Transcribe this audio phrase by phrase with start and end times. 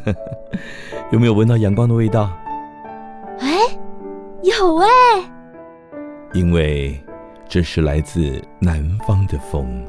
[1.12, 2.30] 有没有闻到阳光的味道？
[3.40, 3.58] 哎，
[4.42, 4.88] 有哎。
[6.32, 7.00] 因为
[7.48, 9.84] 这是来自南方的风。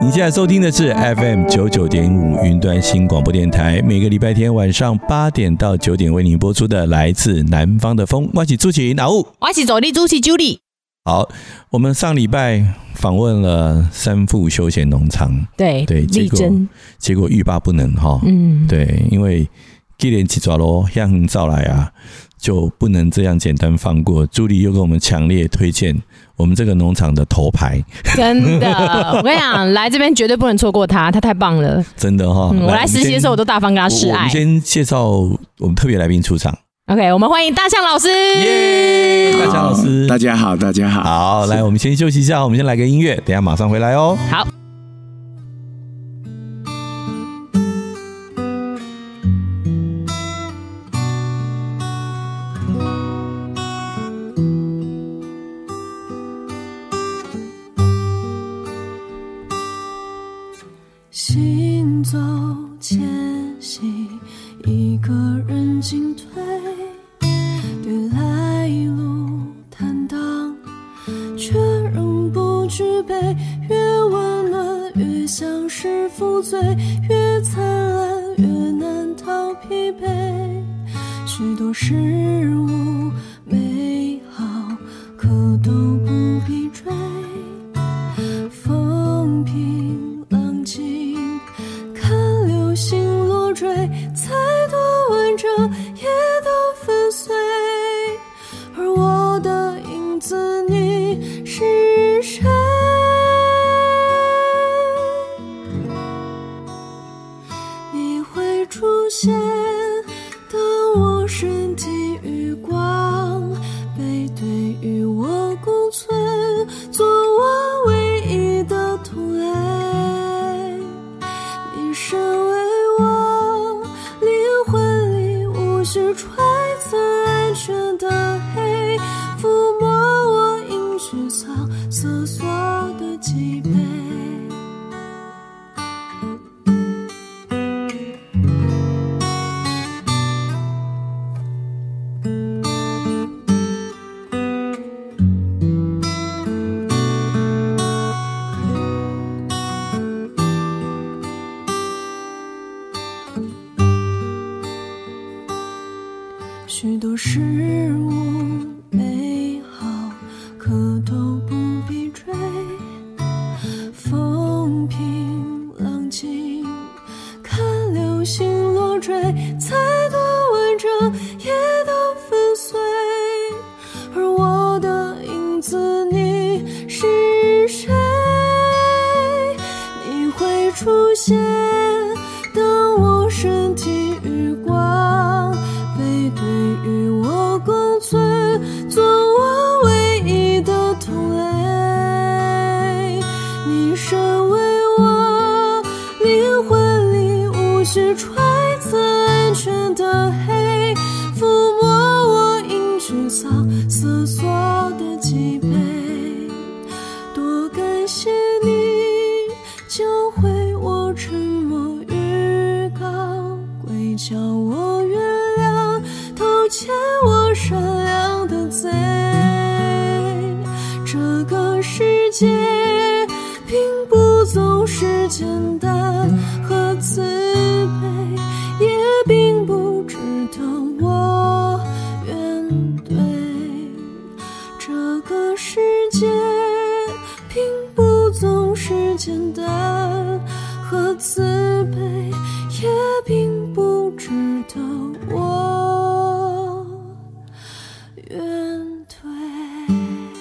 [0.00, 8.30] 你现在收听的是 FM 九九点五云端新广播电台，每个礼拜天晚上八点到九点为您播出的来自南方的风。
[8.32, 9.26] 我是朱奇，哪务？
[9.40, 10.67] 我是走力朱奇 Julie。
[11.08, 11.26] 好，
[11.70, 18.20] 我们上礼拜访问了三富休闲农场，对对，结果真结果欲罢不能哈。
[18.26, 19.48] 嗯，对，因为
[19.96, 21.90] 既然起抓咯，向照来啊，
[22.38, 24.26] 就不能这样简单放过。
[24.26, 25.96] 朱莉又给我们强烈推荐。
[26.36, 27.82] 我们这个农场的头牌，
[28.14, 28.70] 真的，
[29.16, 32.64] 我跟你讲，来这边绝对不能错过他，他太棒了， 真的哈、哦嗯。
[32.64, 34.16] 我来实习的时候，我都大方跟他示爱。
[34.16, 36.54] 我们先介绍我们特别来宾出场。
[36.88, 38.08] OK，我们欢迎大象老师。
[38.08, 41.02] 耶，大象老师，大家好，大家好。
[41.02, 44.16] 好，来，我们先休息一下，我们先来个音乐，等一下马上回来哦。
[44.30, 44.57] 好。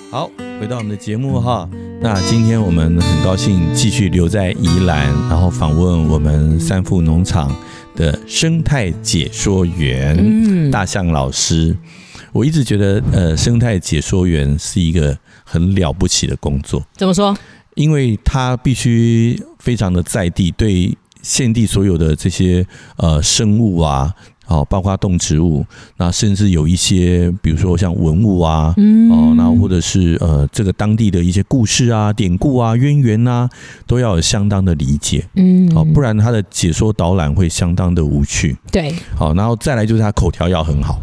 [0.10, 1.70] 好，回到我们的节目哈。
[2.02, 7.54] 那今天我们很高兴继续留在宜兰，然后访问我们三富农场
[7.96, 11.76] 的生态解说员、嗯、大象老师。
[12.32, 16.86] 我一直觉得，呃，生态解说员是一个很了不起的工作。
[16.96, 17.38] 怎么说？
[17.76, 22.66] 因为他必须非常的在地，对现地所有的这些
[22.96, 24.14] 呃生物啊。
[24.48, 25.66] 哦，包括动植物，
[25.98, 33.50] 那甚至有一些，比如说像文物啊，嗯，哦，那或者是呃，这个当地的一些故事啊、典故啊、渊源呐，
[33.86, 41.02] 都要有相当的理解，嗯，哦，不然他的解说导览会相当的无趣，对，好，然后再来就是他口条要很好。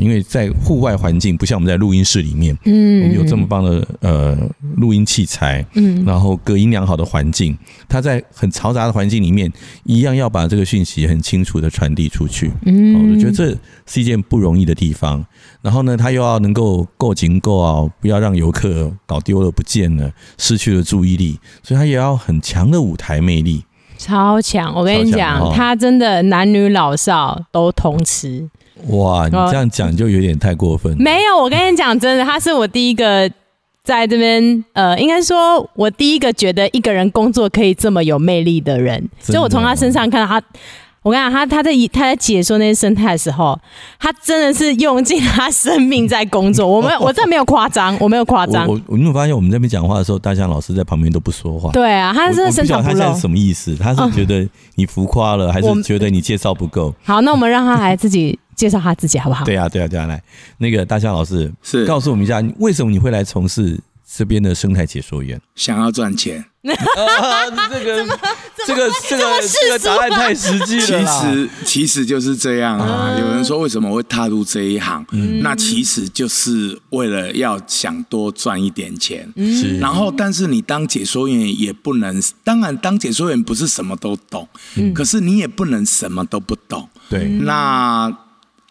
[0.00, 4.36] 因为在户外环境不像我们在录音室里面，嗯，我们有这么棒的呃
[4.76, 7.56] 录音器材，嗯，然后隔音良好的环境，
[7.88, 9.52] 它在很嘈杂的环境里面，
[9.84, 13.56] 一样要把这个讯息很清楚的传递出去，嗯，我觉得这
[13.86, 15.24] 是一件不容易的地方。
[15.60, 23.64] 然后呢，它又要能够够紧够啊，不要让游客搞丢了、不见了、失去了注意力，所以它也要很强的舞台魅力，
[23.96, 24.74] 超强。
[24.74, 28.48] 我跟你讲，他真的男女老少都通吃。
[28.88, 30.96] 哇，你这样讲就有点太过分。
[30.98, 33.30] 没有，我跟你讲，真的，他是我第一个
[33.84, 39.08] 在这边，呃，应该说，我第一个觉得一个人工作可以这么有魅力的人。
[39.20, 40.42] 所以我从他身上看到他。
[41.04, 43.58] 我跟你讲，他他在他在解说那些生态的时候，
[43.98, 46.64] 他真的是用尽他生命在工作。
[46.64, 48.68] 我们 我这没有夸张，我没有夸张。
[48.68, 51.72] 我我你有发现我们这边讲话的时候，大象老师在旁边都不说话。
[51.72, 52.94] 对啊，他是深藏不露。
[52.94, 53.74] 他现在是什么意思？
[53.74, 56.94] 他是觉得你浮夸了，还是觉得你介绍不够？
[57.02, 59.44] 好，那我们让他来自己介绍他自己好不好？
[59.44, 60.22] 对啊，对啊，对啊，来，
[60.58, 63.78] 那个大象老师是告诉我们一下，为什么你会来从事
[64.14, 65.40] 这边的生态解说员？
[65.54, 66.44] 想要赚钱。
[66.62, 68.06] 啊，这个
[68.68, 70.86] 这个这个这个答案太实际了。
[70.86, 73.18] 其实其实就是这样啊。
[73.18, 75.04] 有人说为什么会踏入这一行？
[75.10, 79.28] 嗯，那其实就是为了要想多赚一点钱。
[79.34, 86.88] 嗯，然后但是你当解说员也不能，当然当解说员不是什么都懂，嗯，可是你也不能什么都不懂。
[87.08, 88.16] 对，那。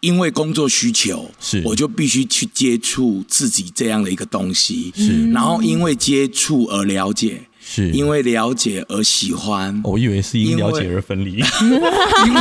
[0.02, 1.62] 因为工作需求，是。
[1.64, 9.80] 我就必须去接触自己这样的一个东西，是，然后因为接触而了解，是，因为了解而喜欢。
[9.84, 11.36] 我以为是因了解而分离，
[12.26, 12.40] 因为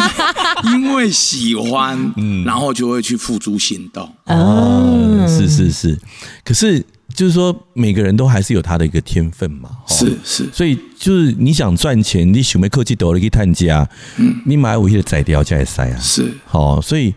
[0.74, 4.12] 因为喜欢， 嗯，然后就会去付诸行动。
[4.26, 5.96] 哦，是是是，
[6.44, 6.84] 可是
[7.14, 13.88] 就是说每个人都还是有他的一个天分嘛，是是，所以就是你想赚钱，你想没科技抖了去探家，
[14.18, 17.14] 嗯，你买五亿的宰掉加塞啊，是，好，所以。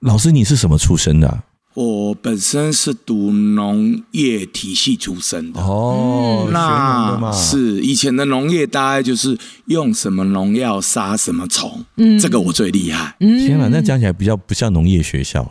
[0.00, 1.42] 老师，你是什么出身的？
[1.76, 5.60] 我本身是读农业体系出身的。
[5.60, 9.36] 哦，那是以前的农业大概就是
[9.66, 13.14] 用什么农药杀什么虫，嗯，这个我最厉害。
[13.18, 15.46] 天哪，那讲起来比较不像农业学校，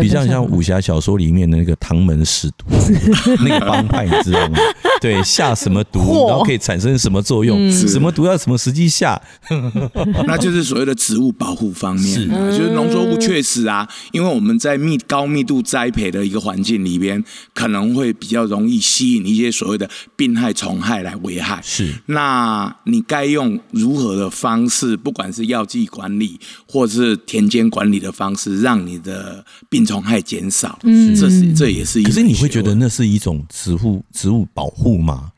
[0.00, 2.64] 比较像武侠小说里面的那个唐门师徒
[3.44, 4.56] 那个帮派，你知道吗？
[5.02, 9.20] 对，下什么毒，然后可以产生什么作用，什么毒要什么时机下，
[10.26, 12.26] 那就是所谓的植物保护方面，是。
[12.56, 15.62] 就是农作物确实啊，因为我们在密高密度。
[15.66, 21.60] 栽培的一个环境里边，可能会比较容易吸引一些所谓的病害虫害来危害。
[21.62, 30.78] 是，那你该用如何的方式，不管是药剂管理或是田间管理的方式，让你的病虫害减少？
[30.84, 32.04] 嗯，这是这也是一。
[32.04, 35.32] 可是你会觉得那是一种植物植物保护吗？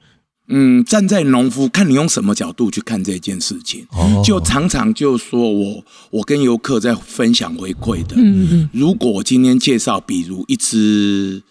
[0.51, 8.17] 嗯，站在农夫，看你用什么角度去看这件事情，哦、就常常就说我我跟游客在分享回馈的。
[8.17, 11.43] 嗯嗯，如果我今天介绍，比如一只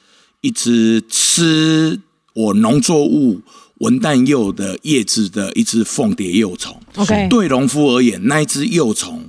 [0.41, 1.99] 一只吃
[2.33, 3.39] 我农作物
[3.75, 9.23] 文旦柚的叶子的一只凤蝶幼虫，OK，对农夫而言，那一只幼虫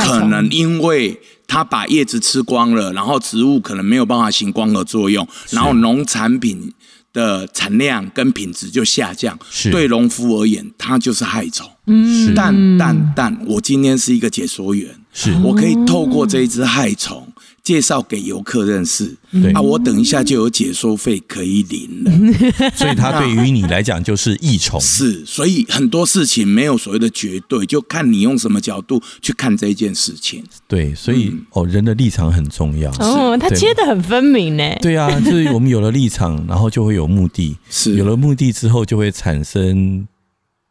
[0.00, 6.72] 可能因为它把叶子吃光了，然后植物可能没有办法行光合作用，然后农产品。
[7.12, 9.38] 的产量跟品质就下降，
[9.70, 11.68] 对农夫而言，它就是害虫。
[11.86, 15.32] 嗯，但但但我今天是一个解说员，是。
[15.42, 17.26] 我可以透过这一只害虫
[17.62, 19.14] 介绍给游客认识。
[19.30, 22.10] 对啊，我等一下就有解说费可以领了。
[22.74, 24.80] 所以它对于你来讲就是益虫。
[24.80, 30.44] 是，所以很多事情没有所谓的绝对，就看你用什么角度去看这件事情。
[30.66, 32.90] 对，所以、嗯、哦，人的立场很重要。
[32.98, 34.74] 哦，他切的很分明呢。
[34.80, 37.56] 对啊， 就是我们有了立场，然后就会有目的。
[37.70, 40.06] 是，有了目的之后，就会产生。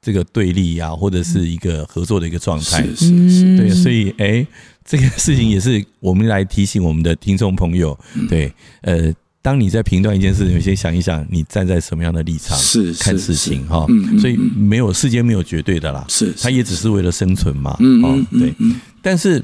[0.03, 4.47] 这个对立呀、啊，或者是一个合作的一个状态，是是是，对，所以哎，
[4.91, 9.09] 这个事情也是我们来提醒我们的听众朋友，对，呃，
[9.41, 13.85] 当你在评断一件事情，先想一想你站在什么样的立场是看事情哈。
[13.87, 17.77] 嗯，所以没有世间没有绝对的啦，是，他也只是为了生存嘛。
[17.79, 18.53] 嗯嗯，对。
[19.01, 19.41] 但是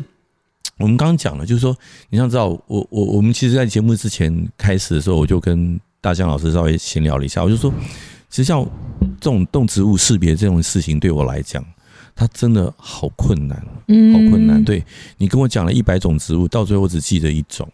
[0.79, 1.73] 我们刚刚讲了，就是说，
[2.09, 7.73] 你想知道，我我我们其实，在节目之前开始的时候，我就跟大江老师稍微闲聊了一下，我就说，
[8.29, 8.61] 其实像
[9.21, 11.63] 这种动植物识别这种事情，对我来讲，
[12.19, 14.61] 它真的好困难，嗯，好困难。
[14.63, 14.83] 对，
[15.19, 17.69] 你跟我讲了一百种植物，到最后我只记得一种。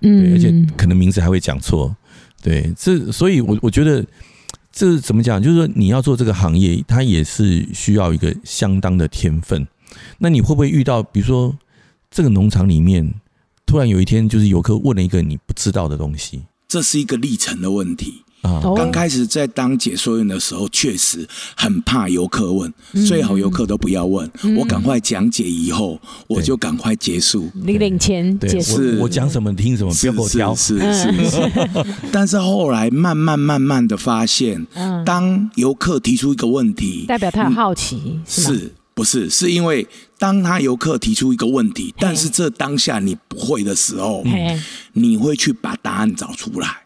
[0.00, 1.96] 对，而且可能名字还会讲错，
[2.42, 4.04] 对，这所以我，我我觉得
[4.70, 5.42] 这怎么讲？
[5.42, 9.66] 就是说，你要做这个行业，它也是需要一个相当的天分。
[10.18, 11.56] 那你会不会遇到，比如说
[12.10, 13.14] 这个农场里面，
[13.64, 16.42] 突然有一天，就是游客问了一个你不知道的东西？
[16.68, 18.22] 这是一个历程的问题。
[18.76, 21.26] 刚开始在当解说员的时候，确实
[21.56, 22.72] 很怕游客问，
[23.06, 27.50] 最好游客都不要问，我赶快讲解以后，我就赶快结束。
[27.54, 30.54] 你领钱解释，我讲什么听什么，不要给我挑。
[30.54, 31.50] 是是是。
[32.12, 34.66] 但是后来慢慢慢慢的发现，
[35.04, 39.28] 当游客提出一个问题，代表他有好奇，是不是？
[39.28, 39.86] 是因为
[40.18, 44.24] 当他游客提出一个问题，但是这当下你不会的时候，
[44.94, 46.85] 你会去把答案找出来。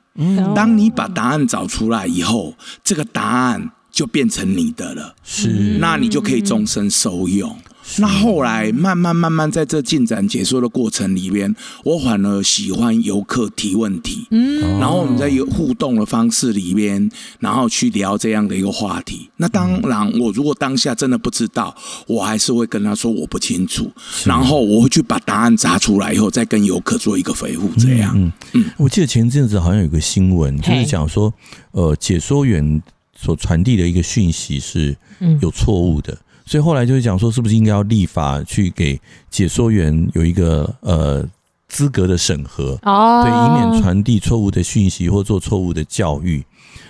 [0.54, 7.56] 当你把答案找出来以后，这个答案就变成你的了，是，那你就可以终身受用。
[7.98, 11.54] 那后来慢慢慢慢在这进展解说的过程里边，
[11.84, 19.28] 我反而喜欢游客提问题，嗯，然后我们在有互动的方式里边，然后去聊这样的一个话题。
[19.36, 21.74] 那当然，我如果当下真的不知道，
[22.06, 23.90] 我还是会跟他说我不清楚，
[24.24, 27.70] 然后我会去把答案砸出来以后，再跟游客做一个回复。
[27.78, 31.32] 这样，嗯嗯，我记得前阵子好像有个新闻，就是讲说，
[31.72, 32.82] 呃，解说员
[33.16, 34.96] 所传递的一个讯息是
[35.40, 36.16] 有错误的。
[36.50, 41.24] 所以后来就是讲说，是不是应该要立法去给解说员有一个呃
[41.68, 46.44] 资格的审核哦，对，以免传递错误的讯息或做错误的教育。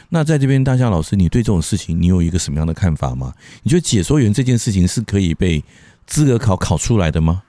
[0.09, 3.35] 那在这边，大象老师，你对这种事情，你有一个什么样的看法吗？
[3.63, 5.63] 你觉得解说员这件事情是可以被
[6.07, 7.43] 资格考考出来的吗？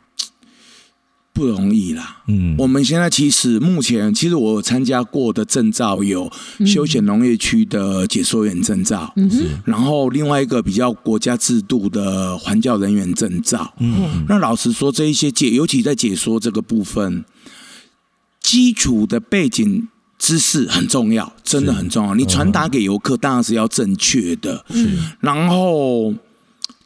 [1.33, 6.29] 不容易啦，嗯，我们现在其实目前，其实我参加过的证照有
[6.65, 9.29] 休闲农业区的解说员证照，嗯，
[9.63, 17.23] 然后另外一个比较国家制度的环教人员证照，嗯，那老实说，这一些解，尤其在解说这个部分，
[18.41, 19.87] 基础的背景
[20.19, 22.13] 知识很重要，真的很重要。
[22.13, 26.13] 你传达给游客当然是要正确的，嗯，然后。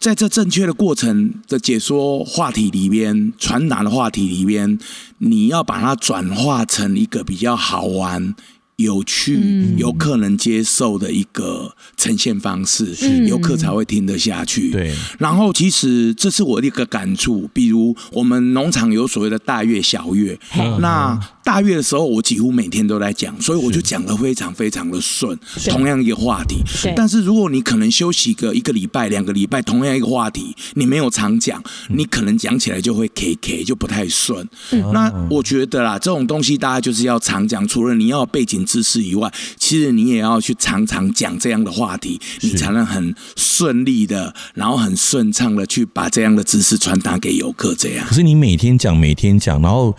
[0.05, 4.77] 在这正确的过程的解说话题里边，传达的话题里边，
[5.17, 8.35] 你要把它转化成一个比较好玩。
[8.77, 12.93] 有趣、游客能接受的一个呈现方式，
[13.25, 14.69] 游客才会听得下去。
[14.71, 17.49] 对，然后其实这是我的一个感触。
[17.53, 20.37] 比如我们农场有所谓的大月、小月，
[20.81, 25.37] 那大月的时候，我几乎每天都在讲，所以我就讲的非常非常的顺。
[25.69, 26.57] 同样一个话题，
[26.95, 34.45] 但是如果你可能休息个一个礼拜、两个礼拜，同样一个话题，你没有常讲，你可能讲起来就会 K K，就不太顺。
[34.91, 38.64] 那我觉得啦，这种东西大家就是要常讲，除了你要背景。
[38.65, 47.73] 知识以外，其实你也要去常常讲这样的话题，你才能很顺利的，然后很顺畅的去把这样的知识传达给游客。
[47.75, 49.95] 这样，可是你每天讲，每天讲，然后。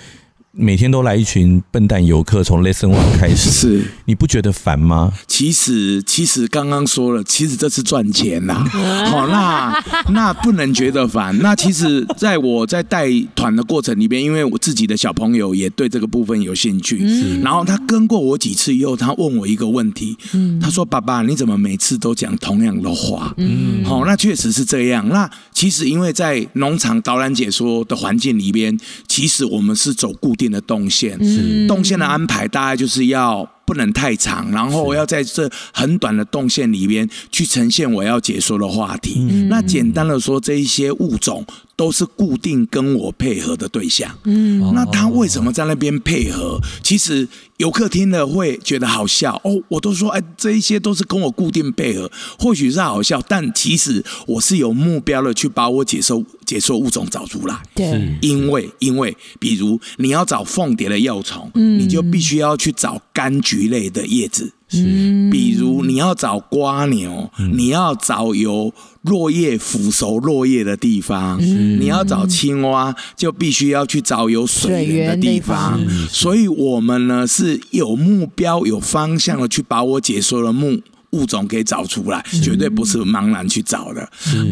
[0.58, 5.12] 每天都来一群笨蛋游客，从 Lesson One 开始，是你不觉得烦吗？
[5.26, 8.64] 其实，其实刚刚说了，其实这是赚钱呐。
[9.10, 11.36] 好， 那那不能觉得烦。
[11.40, 17.04] 那其实，在我在带团的过程里边，因为我自己的小朋友也对这个部分有兴趣，
[17.42, 20.16] 然后他跟过我几次以后，他问我一个问题，
[20.58, 25.06] 他说：“爸爸，你怎么每次都讲同样的话？”嗯，好，那确实是这样。
[25.10, 39.20] 那其实，因为在农场导览解说的环境里边，其实我们是走固定的动线，是动线的安排，大概就是要不能太长，然后我要在这很短的动线里边去呈现我要解说的话题。
[39.50, 41.44] 那简单的说，这一些物种。
[41.76, 46.58] 都是固定跟我配合的对象，嗯，那他为什么在那边配合？
[46.82, 49.62] 其实游客听了会觉得好笑哦。
[49.68, 57.60] 我都说，哎，这一些都是跟我固定配合，或许是好笑，但其实我是有目标的去把我解说解说物种找出来。
[57.74, 64.52] 对，因为因为比如你要找凤蝶的幼虫，嗯，你就必须要去找柑橘类的叶子。
[64.68, 64.82] 是，
[65.30, 68.72] 比如你要找瓜牛，你要找有
[69.02, 75.80] 落叶腐熟落叶的地方；你要找青蛙，就必须要去找有水源的地方。
[76.08, 80.80] 所以，我们呢是有目标、有方向的去把我解说的目
[81.16, 84.02] 物种给找出来，绝对不是茫然去找的。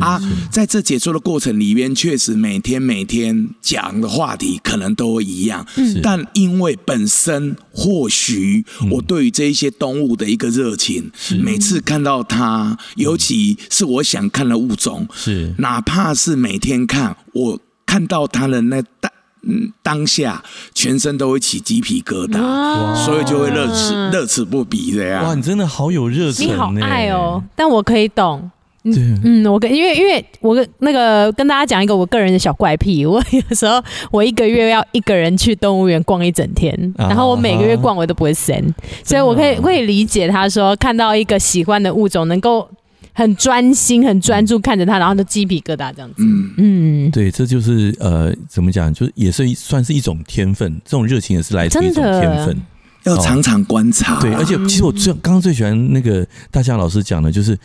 [0.01, 0.21] 啊。
[0.51, 5.67] 在这解说的过程里边，确实每天每天讲的话题可能都一样，
[6.03, 11.11] 但因为本身或许我对于这一些动物的一个热情，
[11.43, 15.53] 每次看到它，尤其是我想看的物种，是。
[15.59, 19.11] 哪怕是每天看，我看到它的那当
[19.47, 20.43] 嗯当下，
[20.75, 25.25] 全身都会起鸡皮疙瘩，所以就会乐此乐此不疲这样。
[25.25, 27.43] 哇，你真的好有热情，你好爱哦！
[27.55, 28.51] 但我可以懂。
[28.87, 38.63] 嗯，嗯，我跟因为因为我跟那个跟大家讲一个我个人的小怪癖，我有时候我一个月要一个人去动物园逛一整天，然后我每个月逛我都不会嫌，
[39.03, 42.69] 所以我可以可以理解他说看到一个喜欢的物种能够
[43.15, 46.17] 很专心很专注看着他，然后就鸡皮疙瘩这样子。
[46.19, 52.61] 嗯嗯，对，这就是呃怎么讲，就是也是算是一种天分，这种热情也是来自一种天分，
[53.05, 54.21] 要常常观察。
[54.21, 57.57] 对，而且其实我最刚刚最喜欢那个大象老师讲的就是。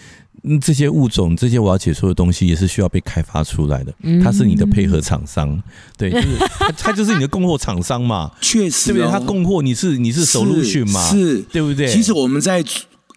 [0.44, 3.94] 嗯，这些物种，这些我要解说的东西，也是需要被开发出来的。
[4.24, 5.62] 它是你的配合厂商，
[5.98, 6.28] 对，就是
[6.58, 8.32] 它，它就是你的供货厂商嘛。
[8.40, 9.12] 确实、哦，对不对？
[9.12, 11.90] 它供货，你是你是首路讯嘛，是，对不对？
[11.90, 12.64] 其实我们在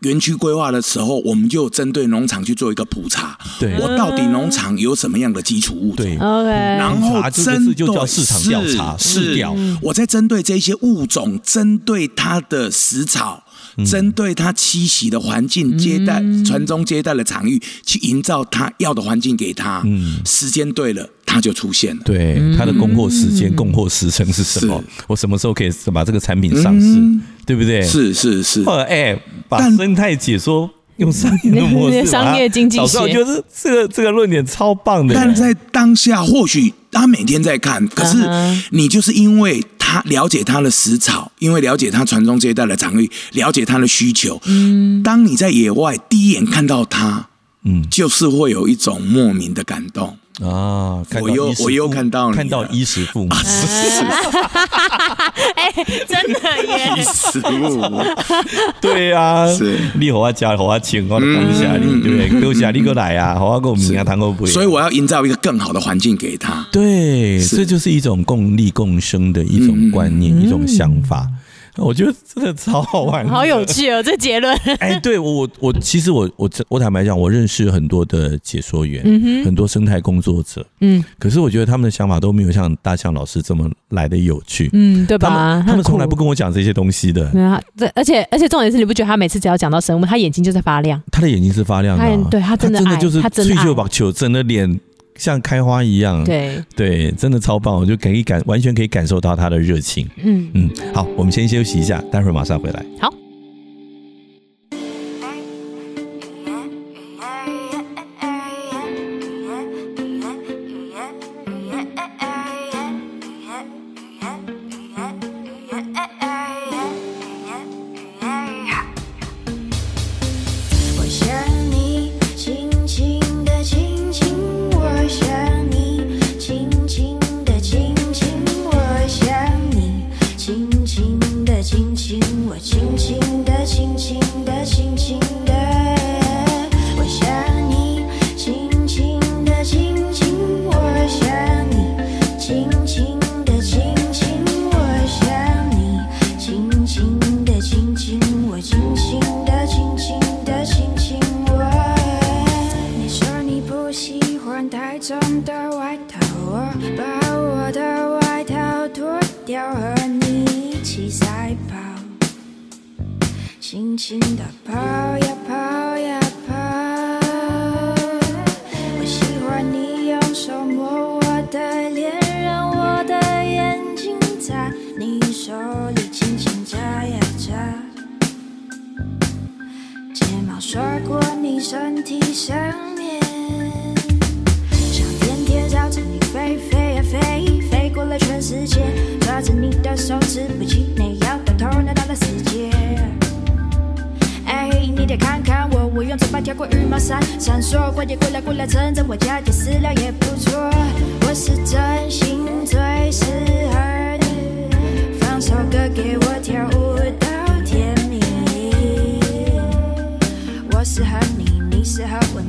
[0.02, 3.38] 园区规划的时候，我们就针对农场去做一个普查。
[3.58, 5.96] 对，我到底农场有什么样的基础物种？
[5.96, 6.50] 对，OK。
[6.50, 9.54] 然后针对就叫市场调查，市调。
[9.80, 13.44] 我在针对这些物种，针对它的食草。
[13.86, 19.82] 针对他栖息的环境、接待传宗接代的场域，去营造他要的环境给他。
[19.84, 22.02] 嗯，时间对了，他就出现了。
[22.04, 24.82] 对，他的供货时间、供货时程是什么？
[25.06, 27.00] 我什么时候可以把这个产品上市？
[27.46, 27.82] 对不对？
[27.82, 28.62] 是是是。
[28.88, 35.14] 哎，把生态解说用商业的模式， 商业经济学，早知道就是这个这个论点超棒的。
[35.14, 38.18] 但在当下，或许他每天在看，可是
[38.70, 39.62] 你就是因为。
[39.92, 44.40] 他了解他的食草，因为了解他传宗接代的场域，了解他的需求。
[44.46, 47.28] 嗯，当你在野外第一眼看到他，
[47.64, 50.16] 嗯，就是会有一种莫名的感动。
[50.40, 51.02] 啊！
[51.20, 53.28] 我又我又看到看到衣食父母，
[55.54, 55.70] 哎，
[56.08, 56.94] 真的耶！
[56.96, 58.02] 衣食父母，
[58.80, 62.40] 对呀，是你和我家和我亲，我感谢你，对不对？
[62.40, 64.46] 多谢你过来啊，和我跟我们家谈过不？
[64.46, 66.66] 所以我要营造一个更好的环境给他。
[66.72, 71.28] 对，这就是一种共利共生的一种观念，一种想法。
[71.78, 74.02] 我觉得真的超好玩， 好有趣哦！
[74.02, 79.02] 这结论， 哎，对我我我其实我我我坦白讲，我认识很多的解说员，
[79.44, 85.28] 很多生态工作者，嗯，可是我觉得他们的想法都没有像大象老师这么来的有趣，嗯，对吧？
[85.28, 94.78] 他们他们从来不跟我讲这些东西的，对啊，对，而且而且重点是，你不觉得他每次只要讲到生物，他眼睛就在发亮，他的眼睛是发亮的，啊，对他真的他真的就是他真的就把球整的脸。
[95.16, 100.08] 像开花一样，对对，真的超棒，我就可以感完全可以感受到他的热情。
[100.22, 102.84] 嗯嗯，好，我们先休息一下，待会儿马上回来。
[103.00, 103.21] 好。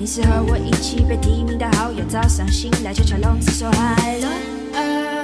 [0.03, 5.22] 你是和我一起被提名的好友早上醒来就像笼子说嗨喽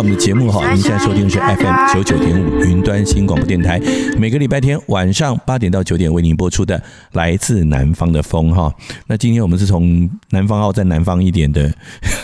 [0.00, 3.78] 我们的节目哈，您现在收听的是 FM 九九点五云端新广播电台，
[4.16, 6.78] 每个礼拜天晚上八点到九点为您播出的
[7.12, 8.74] 《来自南方的风》哈。
[9.06, 11.70] 那今天我们是从南方澳在南方一点的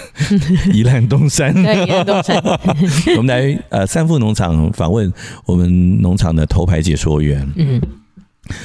[0.72, 2.42] 宜兰东山，对，宜兰东山，
[3.18, 5.12] 我们来呃三富农场访问
[5.44, 7.78] 我们农场的头牌解说员，嗯，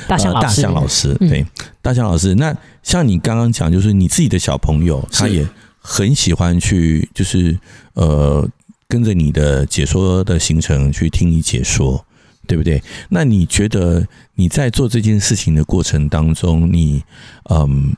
[0.07, 1.45] 大象老师，大象老师，对，
[1.81, 2.33] 大象老师。
[2.35, 5.45] 那像你刚刚讲，就是你自己的小朋友，他也。
[5.83, 7.57] 很喜欢去，就是
[7.95, 8.47] 呃，
[8.91, 12.05] 跟着你的解说的行程去听你解说，
[12.45, 12.83] 对不对？
[13.07, 17.01] 那你觉得你在做这件事情的过程当中，你
[17.49, 17.95] 嗯，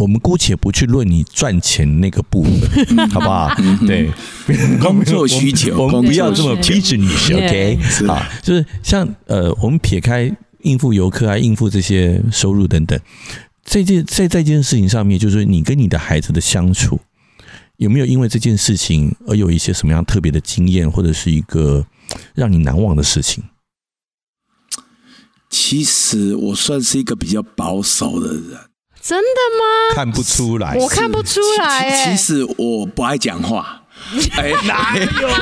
[0.00, 3.54] 我们姑且不去论你赚钱那个部分， 好不好？
[3.86, 4.10] 对，
[4.80, 7.78] 工作需求， 我们不要这么逼着你，OK？
[8.08, 12.98] 啊，就是像呃，我们撇开应付游客啊，应付这些收入等等。
[13.62, 16.98] 这件在这件事情上面，就是你跟你的孩子的相处，
[17.82, 21.84] 有没有因为这件事情而有一些什么样特别的经验，或者是一个
[22.32, 23.42] 让你难忘的事情？
[25.50, 29.96] 其实我算是一个比较保守的人，真的吗？
[29.96, 32.06] 看不出来，我看不出来。
[32.06, 33.81] 其实我不爱讲话。
[34.36, 35.38] 哎，哪有啊？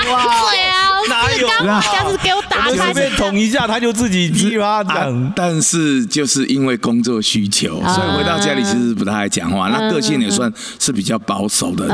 [0.52, 1.82] 对啊，哪有啊？
[1.82, 5.32] 这样子给我打开，随便捅一下，他就自己噼啪讲。
[5.34, 9.68] 但是就是因为工作需求，所以回到家里其实不太爱讲话。
[9.68, 11.86] 那个性也算是比较保守的。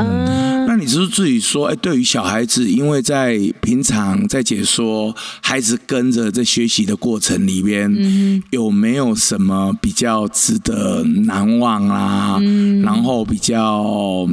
[0.67, 12.39] 那你是不是自己说，哎，对于小孩子，因为在平常在解说，孩子跟着在学习的过程里边，有没有什么比较值得难忘啊？
[12.83, 14.27] 然后比较。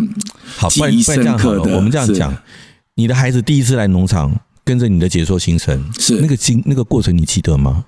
[0.57, 2.35] 好，不然不然这样好了，我们这样讲，
[2.95, 7.87] 你的孩子第一次来农场，跟着你的解说行程，是那个经那个过程，你记得吗？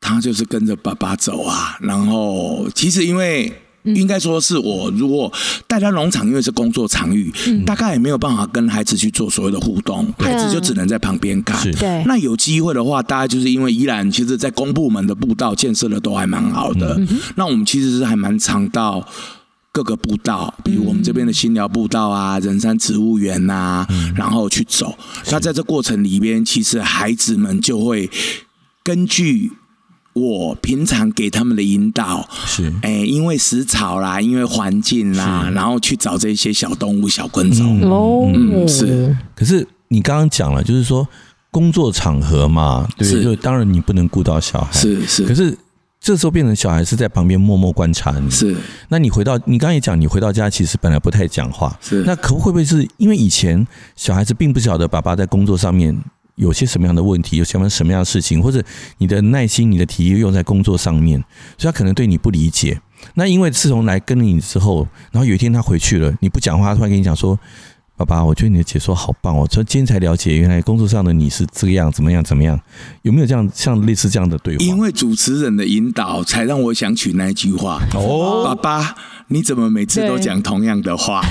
[0.00, 3.52] 他就是跟着爸爸走啊，然后其实因为
[3.84, 5.30] 应该说是我如果
[5.66, 11.58] 带他农场，因为是工作场域，嗯、大概也没有办法跟孩子去做所谓的互动，嗯、孩子就只能在旁边看。
[11.60, 19.06] 是对，那有机会的话，大家就是因为依然其实，在公部门的步道建设的都还蛮好的，嗯、那我们其实是还蛮常到。
[19.72, 24.98] 各个步道，比如我们这边的新寮步道啊、仁山植物园呐，嗯、然后去走。
[25.30, 28.10] 那在这过程里边，其实孩子们就会
[28.82, 29.52] 根据
[30.12, 37.80] 我平常给他们的引导，是哎，因为食草啦，因为环境啦，然后去找这些小动物、小昆虫。
[37.82, 39.16] 哦、嗯，嗯，是。
[39.36, 41.06] 可是你刚刚讲了，就是说
[41.52, 45.24] 工作场合嘛，对，是就当然你不能顾到小孩，是是。
[45.24, 45.56] 可是。
[46.00, 48.56] 这时候变成小孩是在旁边默默观察你，是。
[48.88, 52.02] 那你回到你刚刚也讲，你回到家其实本来不太讲话，是。
[52.04, 55.94] 那可会不会是因为以前小孩子并不晓得爸爸在工作上面
[56.36, 58.62] 有些什么样的问题，有什么什么样的事情，或者
[58.96, 61.22] 你的耐心、你的体力用在工作上面，
[61.58, 62.80] 所以他可能对你不理解。
[63.12, 67.38] 那因为自从来跟你之后，然后有一天他回去了，你不讲话，他突然跟你讲说。
[68.00, 69.46] 爸爸，我觉得你的解说好棒哦！
[69.46, 72.24] 从今天才了解，原来工作上的你是这个样，怎么样？
[72.24, 72.58] 怎么样？
[73.02, 74.64] 有没有这样像类似这样的对话？
[74.64, 77.78] 因为主持人的引导，才让我想起那句话。
[77.92, 78.94] 哦，爸爸，
[79.28, 81.22] 你怎么每次都讲同样的话？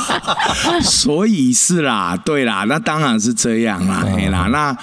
[0.84, 4.76] 所以是啦，对啦，那当然是这样啦，嘿、哦、啦，那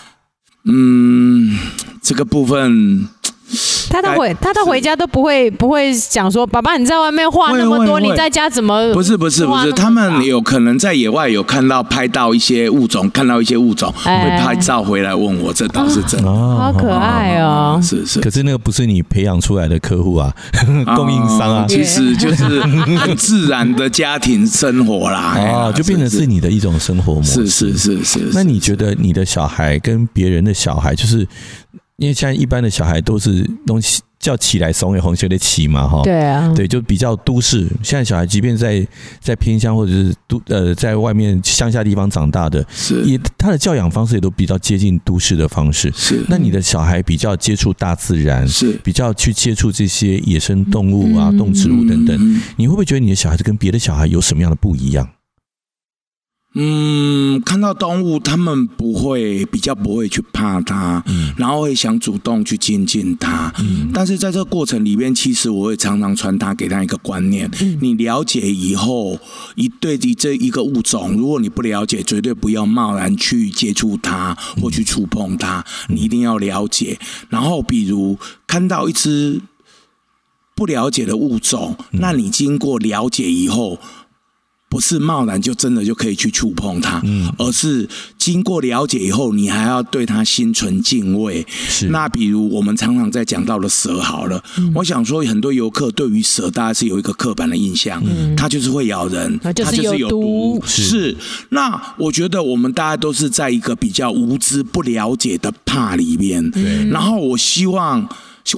[0.64, 1.56] 嗯，
[2.02, 3.08] 这个部分。
[3.90, 8.94] 他都回，他到回家都不会不会讲说，爸爸你在外面画那么多，你在家怎么？
[8.94, 16.30] 不是不是不是，他们有可能在野外有看到拍到一些物种，看到一些物种会拍照回来问我，这倒是真的。
[16.30, 17.80] 好可爱哦！
[17.82, 20.34] 是是，可是那个不是你培养出来的客户啊，
[20.96, 25.36] 供应商啊，其实就是很自然的家庭生活啦。
[25.40, 27.48] 哦，就变成是你的一种生活模式。
[27.48, 28.30] 是是是是。
[28.34, 31.28] 那你觉得你的小孩跟别人的小孩就是？
[31.98, 37.68] 因为现在一般的小孩都是东西叫起来怂也红学的起嘛，哈，对啊，对，就比较都市。
[37.84, 38.86] 现在小孩即便在
[39.22, 45.92] 在偏乡或者是都呃在外面乡下地方长大的，是也他的教养方式也都比较接近都市的方式。
[45.96, 55.08] 是，那你的小孩比较接触大自然，是比较去接触这些野生动物啊、动植物等等，你会不会觉得你的小孩子跟别的小孩有什么样的不一样？
[56.58, 63.54] 嗯，看到动物，他们不会比较不会去怕它，嗯，然后会想主动去亲近它。
[63.60, 69.20] 嗯，但是在这个过程里面，其实我会常常传达给他一个观念：嗯，你了解以后，
[69.56, 75.62] 一对你这一个物种，如果你不了解，绝对不要贸然去接触它或去触碰它。
[75.90, 76.98] 你一定要了解。
[77.28, 79.42] 然后，比如看到一只
[80.56, 83.78] 不了解的物种，那你经过了解以后。
[84.76, 91.48] 不是贸然就真的就可以去触碰它，嗯，而是经过了解以后，你还要对它心存敬畏。
[91.48, 91.88] 是。
[91.88, 100.62] 那比如我们常常在讲到的蛇，好了，嗯，我想说很多游客对于蛇大家是有一个刻板的印象，嗯，它就是会咬人，它就是有毒。
[100.68, 100.84] 是。
[100.84, 101.18] 是。
[101.52, 106.86] 那我觉得我们大家都是在一个比较无知、不了解的怕里面，对。
[106.90, 108.06] 然后我希望。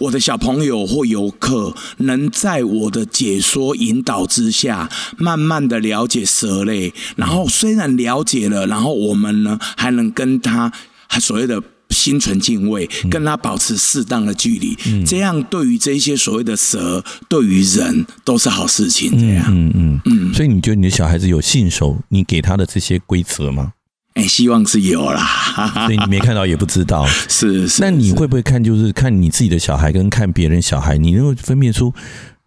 [0.01, 6.93] 我的小朋友或游客能在我的解说引导之下，慢慢的了解蛇类。
[7.15, 10.71] 然后虽然了解了，然后我们呢还能跟他
[11.19, 14.77] 所谓的心存敬畏，跟他保持适当的距离。
[15.05, 19.17] 这样对于这些所谓的蛇，对于人都是好事情。
[19.17, 20.33] 这样，嗯嗯嗯。
[20.33, 23.71] 所以你觉得你的小孩子有信守你给他的这些规则吗？
[24.17, 25.23] 哎，希望是有啦，
[25.85, 27.05] 所以你没看到也不知道。
[27.29, 27.81] 是是。
[27.81, 28.63] 那你会不会看？
[28.63, 31.93] 就是看你自己的小孩跟看别人小孩，你能够分辨出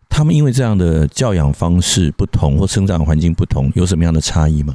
[0.08, 4.74] 他们因为这样的教养方式不同或生长环境不同，有什么样的差异吗？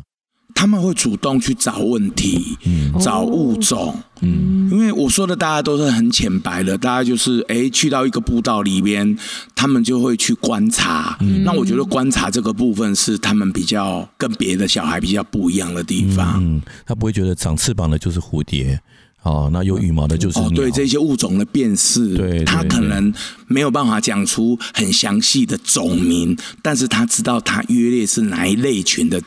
[0.56, 9.16] 他们会主动去找问题，嗯，找物种，嗯，因为我说的大家都是很浅白的，大家就是哎，去到一个步道里边，
[9.54, 11.18] 他们就会去观察。
[11.20, 16.42] 嗯，那我觉得观察这个部分是他们比较跟别的小孩比较不一样的地方。
[16.42, 18.80] 嗯，他不会觉得长翅膀的就是蝴蝶，
[19.24, 20.48] 哦，那有羽毛的就是鸟。
[20.48, 23.14] 哦，对这些物种的辨识，他可能
[23.48, 29.22] 没有办法讲出很详细的种名，但是他知道他约略是哪一类群的。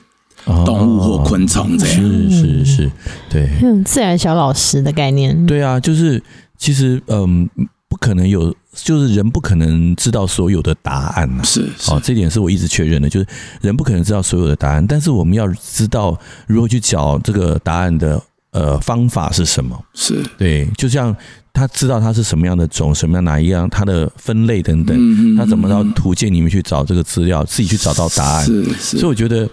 [0.64, 2.90] 动物或昆虫这样，是是是，
[3.28, 6.22] 对，嗯，自然小老师的概念，对啊，就是
[6.56, 7.48] 其实嗯，
[7.88, 13.26] 不可能有，就是人不可能知道所有的答案呐，是，哦，这点是我一直确认的，就是
[13.60, 18.20] 人不可能知道所有的答案，但是我们要知道如何去找这个答案的
[18.52, 20.22] 呃方法是什么，是。
[20.38, 21.14] 对，就像
[21.52, 29.48] 他知道他是什么样的种，什么样哪一样，它的分类等等，他怎么到图鉴里面去找这个资料，自己去找到答案，是是，所以我觉得。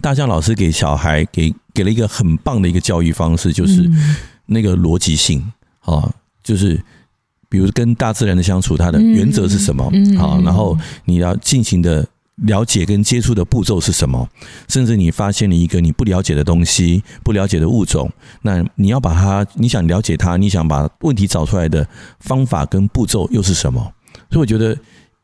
[0.00, 3.88] 大象老师给小孩给给了一个很棒的一个教育方式，就是
[4.46, 6.82] 那个逻辑性啊，就是
[7.48, 9.84] 比如跟大自然的相处，它的原则是什么
[10.18, 10.40] 啊？
[10.44, 14.28] 然后你要进行的了解跟接触的步骤是什么？
[14.68, 18.10] 甚至你发现了一个你不了解的东西、不了解的物种，
[18.42, 21.86] 那你要把它，你想了解它，你想把问题找出来的
[22.20, 23.92] 方法跟步骤又是什么？
[24.30, 24.76] 所以我觉得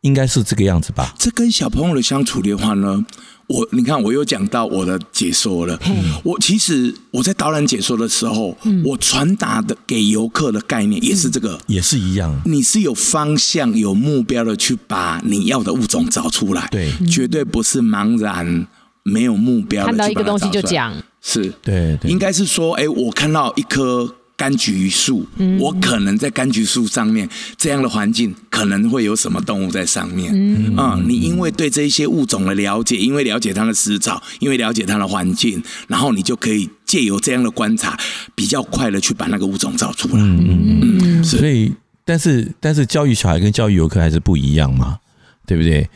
[0.07, 1.12] 应该是这个样子吧。
[1.19, 3.05] 这跟小朋友的相处的话呢？
[3.49, 5.79] 我你看，我又讲到我的解说了。
[5.87, 12.40] 嗯、我其实我在导览解说的时候，嗯、我传达的给游客的概念也是这个，嗯、也是一样。
[12.45, 18.66] 你是有方向、有目标的去把你要的物种找出来，对，绝对不是茫然
[19.05, 19.90] 没有目标的。
[19.90, 20.92] 看到一个东西就讲，
[21.23, 24.16] 是对，对，应该是说，哎，我看到一棵。
[24.37, 25.27] 柑橘树，
[25.59, 30.31] 我可能在柑橘树上面这样的环境，可能会有什么动物在上面？
[30.35, 37.99] 嗯，嗯，你因为对这一些物种的了解，因为了解它的食草，因为了解它的环境，然后你就可以借由这样的观察，
[38.35, 40.14] 比较快的去把那个物种找出来。
[40.16, 41.25] 嗯嗯嗯。
[41.25, 41.72] 所以，
[42.05, 44.99] 但是但是教育小孩跟教育游客还是不一样嘛，
[45.46, 45.88] 对不对？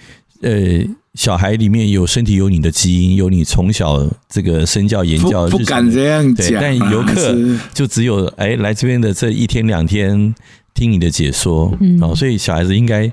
[0.43, 0.85] 呃。
[1.15, 6.53] 小孩里面有身体有你的基因，有你从小这个身教言教，不，不敢这样讲。
[6.61, 7.37] 但游客
[7.75, 10.33] 就只有哎来这边的这一天两天
[10.73, 13.11] 听你的解说，嗯，哦，所以小孩子应该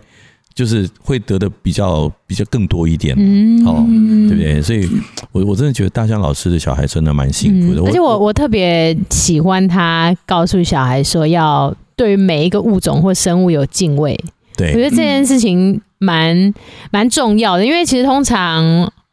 [0.53, 3.83] 就是会得的比较比较更多一点，嗯，哦，
[4.29, 4.61] 对不对？
[4.61, 4.87] 所以
[5.31, 7.81] 我我真的觉得大象老师的小孩真的蛮幸福的。
[7.81, 14.15] 而且我我特别喜欢他告诉小孩说，要对于每一个物种或生物有敬畏。
[14.57, 15.79] 对，我觉得这件事情。
[15.99, 16.53] 蛮
[16.91, 18.63] 蛮重要的，因为其实通常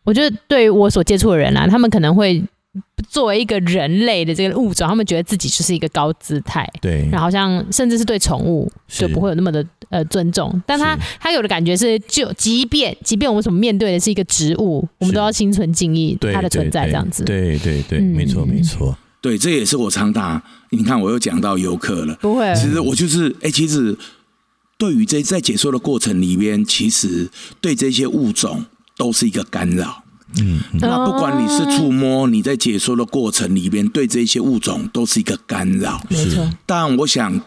[0.04, 2.44] 我觉得对于我所接触的人啊，他们可能会
[3.08, 10.62] 作为一个人类的这个物种，他们觉得自己就是一个高姿态，对，然后好像甚至是对宠物就不会有那么的呃尊重。
[10.66, 17.24] 但他他有的感觉是，就即便即便我们所面对的是一个植物，我们都要心存敬意，它的存在这样子。
[17.24, 18.94] 对对对，对，没错没错。
[19.22, 20.42] 对，这也是我常打。
[20.68, 22.14] 你看，我又讲到游客了。
[22.20, 23.96] 不会，其实我就是，哎、欸，其实
[24.84, 28.66] 对于这在解说的过程里边，其实对这些物种
[28.98, 30.04] 都是一个干扰。
[30.38, 36.04] 嗯，那不管你是触摸，你在解说的过程里边，对这些物种都是一个干扰。
[36.10, 36.52] 没错。
[36.66, 37.40] 但我想。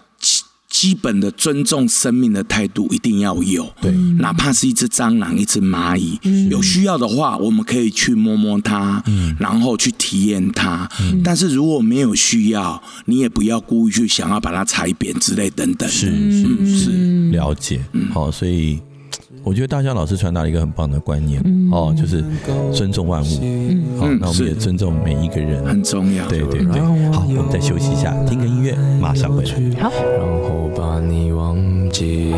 [0.77, 10.87] 基本的尊重生命的态度一定要有，对，哪怕是一只蟑螂、一只蚂蚁，嗯、有需要的话，我们可以去摸摸它，嗯、然后去体验它。
[11.01, 15.89] 嗯、但是如果没有需要，你也不要故意去想要把它踩扁之类等等。
[15.89, 17.29] 是是是，是是。
[17.31, 17.83] 了解。
[18.13, 18.77] 好，所以。
[19.47, 22.21] 我觉得大象老师传达了一个很棒的观念，嗯、哦，就是
[22.73, 23.39] 尊重万物。
[23.41, 26.27] 嗯、好，那我们也尊重每一个人，很重要。
[26.27, 26.81] 对对对。
[27.13, 29.51] 好，我们再休息一下，听个音乐，马上回来。
[29.79, 29.89] 好。
[29.89, 31.55] 然后把你忘
[31.89, 32.33] 记。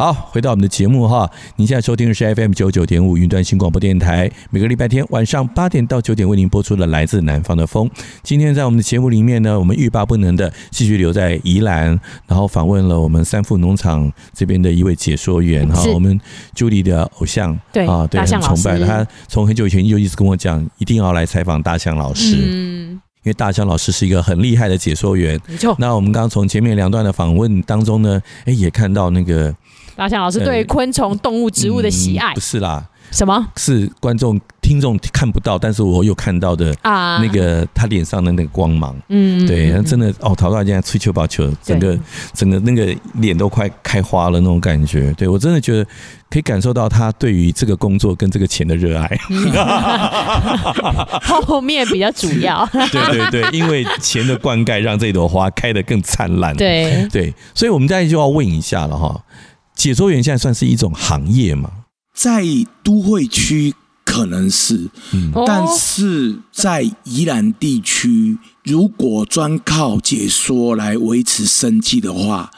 [0.00, 7.86] 好，回到我们的节目哈，您现在收听的是 FM 九九点五云端新广播电台，每个礼拜天晚上八点到九点为您播出的来自南方的风。
[8.22, 11.88] 今天在我们的节目里面呢，我们欲罢不能的继续留在宜兰，
[12.26, 16.18] 然后访问了我们三富农场这边的一位解说员哈，我们
[16.56, 22.38] Judy 的偶像，对啊，对，很崇拜的，他从很久以前就一直跟我讲，一定要来采访大象老师。
[22.40, 23.02] 嗯。
[23.22, 25.76] 因为大象老师是一个很厉害的解说员，没错。
[25.78, 29.54] 那我们刚刚从前面两段的访问当中呢，哎，也看到那个
[29.96, 32.32] 大象老师对昆虫、动物、植物的喜爱。
[32.34, 33.46] 不是啦，什么？
[33.56, 38.96] 是观众、听众看不到，但是我有看到的啊，那个他脸上的那个光芒。
[39.08, 41.98] 嗯，对，真的哦，陶大家吹球把球，整个
[42.32, 45.12] 整个那个脸都快开花了那种感觉。
[45.14, 45.86] 对，我真的觉得。
[46.30, 49.18] 可以感受到他对于这个工作跟这个钱的热爱。
[51.20, 52.64] 后面比较主要。
[52.92, 56.54] 对对对，因为钱的灌溉让这朵花开得更灿烂。
[56.54, 59.20] 对对，所以我们大家就要问一下了哈，
[59.80, 61.70] 解说员现在算是一种行业吗？
[62.14, 62.44] 在
[62.82, 63.72] 都会区
[64.04, 72.50] 可能是，嗯，但是在宜兰地区，如果专靠解说来维持生计的话。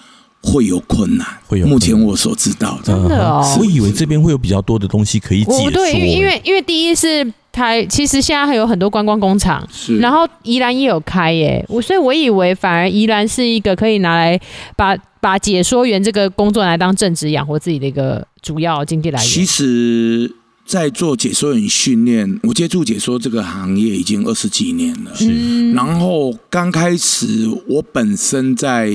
[0.45, 1.67] 会有困难，会有。
[1.69, 3.57] 目前我所知道的，真的哦。
[3.61, 5.71] 我以为这边会有比较多的东西可以解说。
[5.71, 9.99] 对，因为因为因为第一是台，其实现在还有很多观光工厂，是。
[9.99, 14.37] 然后宜兰也有开耶，我所以我以为反而宜兰是一个可以拿来
[14.75, 19.31] 把把解说员这个工作来当正职养活自己的一个主要经济来源。
[19.31, 20.35] 其实，
[20.67, 25.15] 在做解说员训练，我接触解说这个行业已经二十几年了。
[25.15, 25.73] 是。
[25.73, 28.93] 然后刚开始我本身在。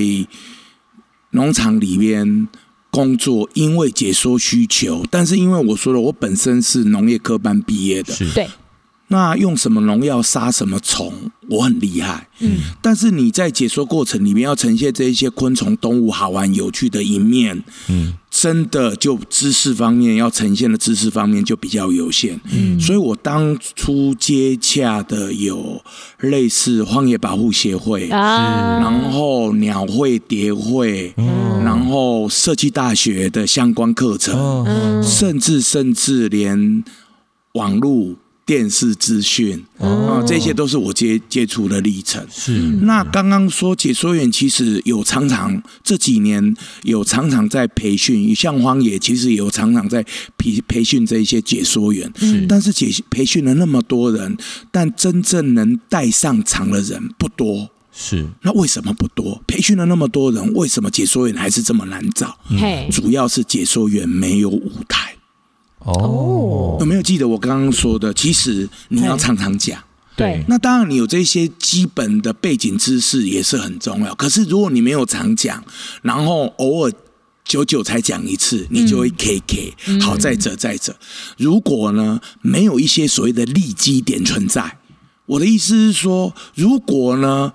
[1.32, 2.48] 农场里边
[2.90, 8.48] 工作，因为解说需求，但是因为我说了，我本身是农业科班毕业的，是对。
[9.08, 11.12] 那用什么农药杀什么虫，
[11.48, 12.28] 我很厉害。
[12.40, 22.38] 嗯，但是你在解说过程里面要呈现这一些昆虫、动物好玩、有趣的一面，嗯，真的就知识方面要呈现的知识方面就比较有限。
[22.52, 25.82] 嗯，所以我当初接洽的有
[26.20, 36.84] 类似荒野保护协会啊，然后鸟会、蝶会，嗯，然后设计大学的相关课程，嗯，甚至甚至连
[37.54, 38.14] 网络。
[38.48, 42.26] 电视资讯啊，这些都是我接接触的历程。
[42.30, 50.02] 是那刚刚说解说员其实有常常这几年有常常在培训，像荒野其实也有常常在
[50.38, 52.10] 培培训这一些解说员。
[52.16, 54.34] 是，但是解培训了那么多人，
[54.70, 57.68] 但真正能带上场的人不多。
[57.92, 59.42] 是，那为什么不多？
[59.46, 62.38] 培训了那么多人，为什么解说员还是这么难找？
[62.48, 65.07] 嗯，主要是解说员没有舞台。
[65.80, 68.12] 哦，有没有记得我刚刚说的？
[68.12, 69.82] 其实你要常常讲。
[70.16, 74.14] 对，那当然你有这些基本的背景知识也是很重要。
[74.16, 75.62] 可是如果你没有常讲，
[76.02, 76.92] 然后偶尔
[77.44, 79.74] 久久才讲一次，你就会 K K。
[80.00, 80.96] 好，再者再者，
[81.36, 84.78] 如果呢没有一些所谓的利基点存在，
[85.26, 87.52] 我的意思是说，如果呢。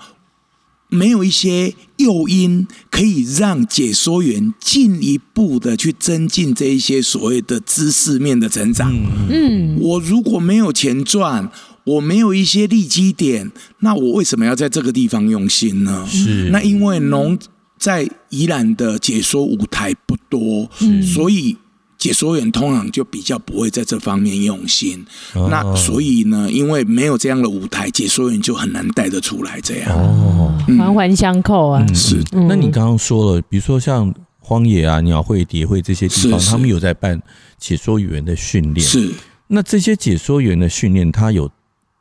[0.94, 8.94] 没有一些诱因可以让解说员进一步的去增进这一些所谓的知识面的成长。
[9.30, 11.50] 嗯，我如果没有钱赚，
[11.84, 16.06] 我没有一些利基点，那我为什么要在这个地方用心呢？
[16.08, 17.38] 是，那因为农
[17.80, 21.58] 在宜兰的解说舞台不多，嗯，所以。
[22.04, 29.89] 解说员通常就比较不会在这方面用心，哦、那所以呢，因为没有这样的舞台，解说员就很难带得出来这样。
[29.89, 31.82] 哦，环环相扣啊。
[31.88, 37.22] 嗯、是，那你刚刚说了，比如说像荒野啊、鸟会、蝶会这些地方，他们有在办
[37.58, 38.86] 解说员的训练。
[38.86, 39.10] 是，
[39.47, 41.49] 那这些解说员的训练，他有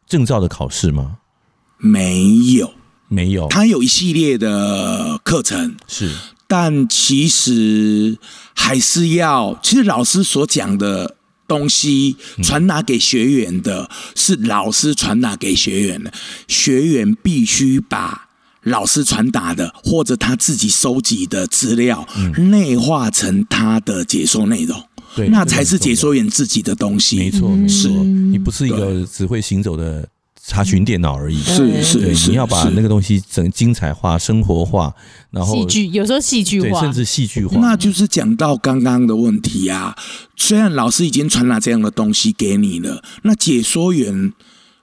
[0.09, 1.19] 证照的考试吗？
[1.79, 2.73] 没有，
[3.07, 3.47] 没有。
[3.47, 5.77] 他有一系列的课程。
[5.87, 6.11] 是。
[6.53, 8.19] 但其实
[8.55, 11.17] 还是要，其实老师所讲的
[11.49, 16.13] 东西传达给学员的，是老师传达给学员的。
[16.49, 18.29] 学员必须把
[18.65, 24.79] 老师传达的或者他自己收集的资料内化成他的解说内容，
[25.17, 27.17] 对，那才是解说员自己的东西。
[27.17, 30.07] 没错，没错你不是一个只会行走的。
[30.53, 34.95] 查询电脑而已，是是是，你要把那个东西整精彩化、生活化，
[35.31, 37.59] 然后戏剧有时候戏剧化，甚至戏剧化。
[37.59, 39.97] 那就是讲到刚刚的问题啊。
[40.37, 44.35] 虽然老师已经传达这样的东西给你了，那解说员。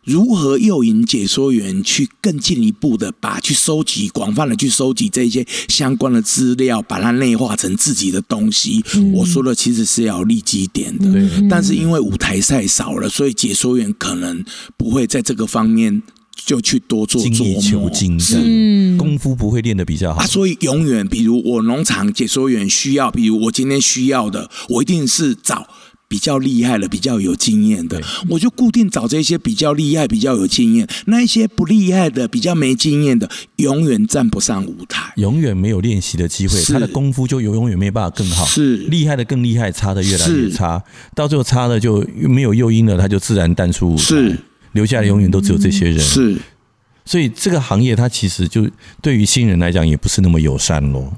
[0.09, 8.83] 如何诱引解说员去更进一步的把去收集广泛的去收集这些相关的资料，把它内化成自己的东西？
[8.95, 14.43] 嗯、我说的其实是要立基点的，嗯、但是因为舞台赛少了，所以解说员可能
[14.75, 16.01] 不会在这个方面
[16.35, 18.35] 就去多做精益求精，是
[18.97, 20.25] 功夫不会练得比较好啊。
[20.25, 25.67] 所以永远，比如我农场解说员需要，比如我今天需要的，我一定是找。
[26.09, 30.87] 比较厉害的，比较有经验的，我就固定找这些比较厉害、比较有经验。
[31.05, 36.59] 那一些不厉害的、比较没经验的，永远站不上舞台，永远没有练习的机会。
[36.63, 38.43] 他的功夫就永永远没办法更好。
[38.45, 40.83] 是厉害的更厉害，差的越来越差，
[41.13, 44.03] 到最后差的就没有诱因了，他就自然淡出舞台。
[44.03, 44.37] 是
[44.71, 45.99] 留下的永远都只有这些人。
[45.99, 46.37] 是，
[47.05, 48.67] 所以这个行业它其实就
[49.01, 51.13] 对于新人来讲也不是那么友善咯。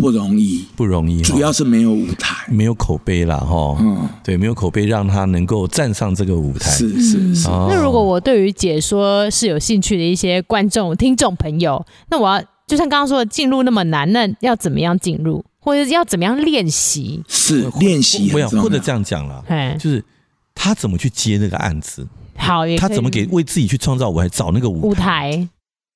[0.00, 7.48] 不容易，不容易，主要是没有舞台，没有口碑了，哈，嗯，对，没有口碑让他能够站上这个舞台，是是是。
[7.48, 17.22] 那如果我对于解说是有兴趣的一些观众、听众朋友，那我要就像刚刚说的，进入那么难，那要怎么样进入，或者要怎么样练习？
[17.28, 19.44] 是练习，不要，或者这样讲了，
[19.78, 20.02] 就是
[20.54, 25.46] 他怎么去接那个案子，好，他怎么给为自己去创造舞台，找那个舞台。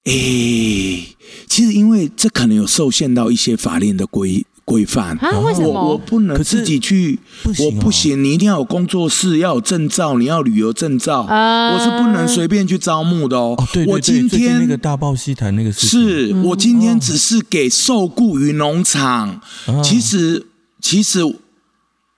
[0.04, 1.16] 诶、欸，
[1.48, 5.40] 其实因为这可能有受限到一些法令的规规范啊？
[5.40, 7.18] 为什么我我不能自己去？
[7.42, 13.54] 不行哦、我不行，你一定要有工作室，要有证照，你要旅游证照，啊、我是不能随便去招募的哦。
[13.56, 20.46] 哦对对对，我今天那个大报西谈那个事是我今天只是给受雇于农场，嗯、其实
[20.80, 21.20] 其实。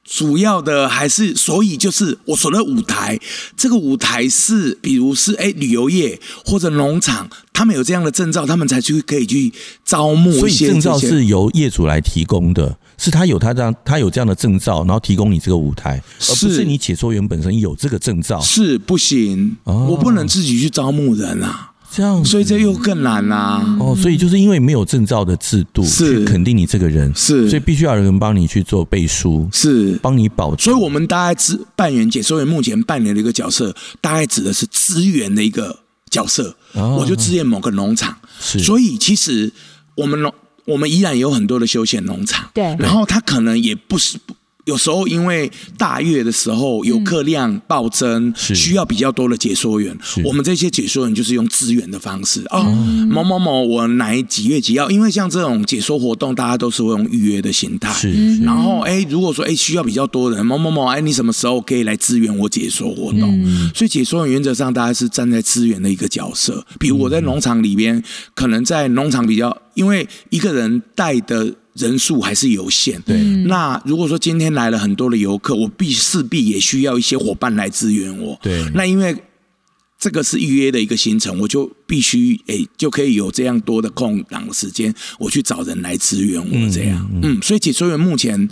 [0.07, 3.19] 主要的还是，所以就是我说的舞台，
[3.57, 9.53] 这个舞台是，比如是哎旅游业或者农场，他们有这样的证照，他们才去可以去
[9.85, 10.41] 招募一些。
[10.41, 18.41] 所以证照是由业主来提供的，是他有他这样，他有这样的证照，然后提供你这个舞台，而不是你解说员本身有这个证照。
[18.41, 21.73] 是不行，哦、我不能自己去招募人啊。
[21.97, 23.77] 这样，所以这又更难啦、啊。
[23.81, 30.59] 哦，所以就是因为没有证照的制度，是肯定你这个人，是，所以必须要有人帮你去做背书，是帮你保证。
[30.59, 35.79] 所以我们大概只扮演解说员目前扮演的一个角色，大概指的是资源的一个
[36.11, 36.55] 角色。
[36.75, 38.59] 哦、我就支援某个农场，是。
[38.59, 39.51] 所以其实
[39.95, 40.31] 我们农
[40.67, 42.77] 我们依然有很多的休闲农场，对。
[42.79, 44.19] 然后他可能也不是。
[44.67, 49.97] 有时候因为大月的时候游客量暴增，需要比较多的解说员。
[50.25, 52.65] 我们这些解说员就是用资源的方式哦，
[53.09, 54.91] 某某某，我哪几月几号？
[54.91, 57.93] 因为像这种解说活动，大家都是会用预约的形态。
[57.93, 63.71] 是，然后哎，如果说哎需要比较多的人，某某某，哎，你什么时候可以来支援我解说活动？
[63.73, 66.67] 所以解说员原则上大家是站在资源的一个角色。
[66.81, 68.03] 比如我在农场里边，
[68.35, 71.55] 可能在农场比较，因为一个人带的。
[71.77, 73.23] 人数还是有限，对。
[73.47, 78.65] 那如果说今天来了很多的游客，我必势必也需要一些伙伴来支援我，对。
[78.75, 79.17] 那因为
[79.99, 87.09] 这个是预约的一个行程，我就必须诶、欸，就可以有这样多的空档时间，我去找人来支援我这样。
[87.15, 88.49] 嗯，嗯，嗯，所以解说员目前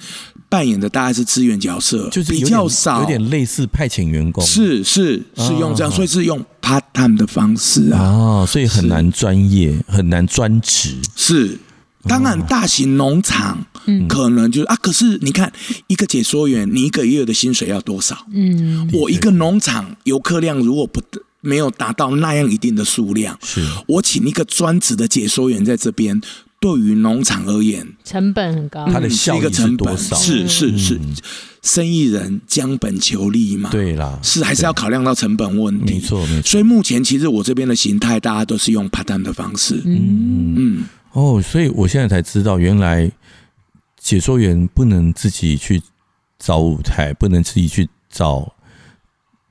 [0.48, 8.00] 扮演的大概是支援角色，就是比较少，有点类似派遣员工，是是是用这样，所以是用 part time 的方式啊。
[8.00, 11.58] 哦，所以很难专业，很难专职，是。
[12.06, 13.66] 当然，大型农场
[14.08, 15.52] 可能就是啊，可是你看，
[15.86, 18.26] 一个解说员，你一个月的薪水要多少？
[18.32, 21.00] 嗯，我一个农场游客量如果不
[21.40, 23.62] 没有达到那样一定的数量，是。
[23.86, 26.18] 我请一个专职的解说员在这边，
[26.58, 30.16] 对于农场而言，成本很高，它的效益是多少？
[30.16, 30.98] 是是是，
[31.62, 36.50] 生意人将本求利嘛，对啦，是还是要考量到成本问题，没错没错。
[36.50, 40.54] 所以目前其实我这边的形态，大家都是用 part time 的方式，嗯。
[40.56, 40.84] 嗯。
[41.14, 43.10] 哦，所以我现在才知道，原来
[43.96, 45.80] 解说员不能自己去
[46.38, 48.52] 找舞台，不能自己去找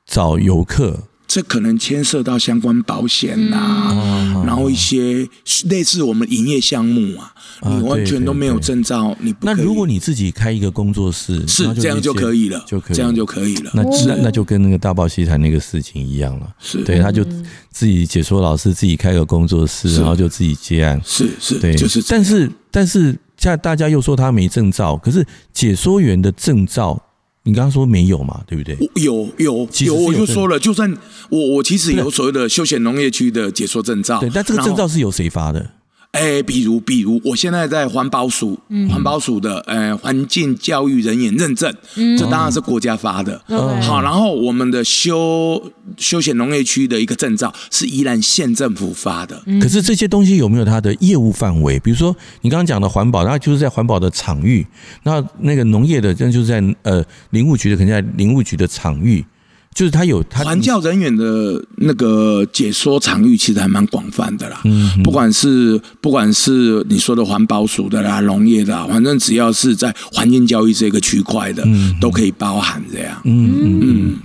[0.05, 1.01] 找游客。
[1.33, 5.27] 这可能牵涉到相关保险呐、啊，嗯、然后一些
[5.65, 9.55] 类似我们营业项目啊，你完全都没有证照，啊、你不可以。
[9.55, 13.71] 那如果你自己开一个工作室，是这样就可以了，就可以这样就可以了。
[13.73, 16.83] 那那那就跟那个大报西谈那个事情一样了，是。
[16.83, 17.25] 对，他就
[17.71, 21.99] 自己解说老师自己开个工作室，然后就自己接案，是是，对，就是。
[22.07, 23.05] 但是但是
[23.37, 27.01] 现在大家又说他没证照，可是解说员的证照。
[27.45, 28.41] 你刚刚说没有嘛？
[28.47, 28.77] 对不对？
[28.95, 30.91] 有有有，我就说了，就算
[31.29, 35.71] 我我其实有所谓的休闲农业区的解说证照，对，但这个证照是由谁发的？
[36.13, 38.57] 哎，比如比如，我现在在环保署，
[38.87, 41.73] 环保署的呃环境教育人员认证，
[42.17, 43.41] 这当然是国家发的。
[43.81, 45.59] 好，然后我们的休
[45.97, 49.43] 休闲农业区的一个证照是宜兰县政府发的。
[49.59, 51.79] 可是这些东西有没有它的业务范围？
[51.79, 54.63] 比如说你刚刚讲的环保，那就是在环保的场域；
[55.01, 59.25] 那那个农业的，那就是在呃林务局的，可能在林务局的场域。
[59.73, 64.61] 就是他有他环教人员的那个解说场域，其实还蛮广泛的啦。
[64.65, 73.19] 嗯，不管是不管是你说的环保署的啦、农业的，反正只要是在环境教育这个区块的，嗯、都可以包含这样。
[73.25, 74.15] 嗯嗯嗯。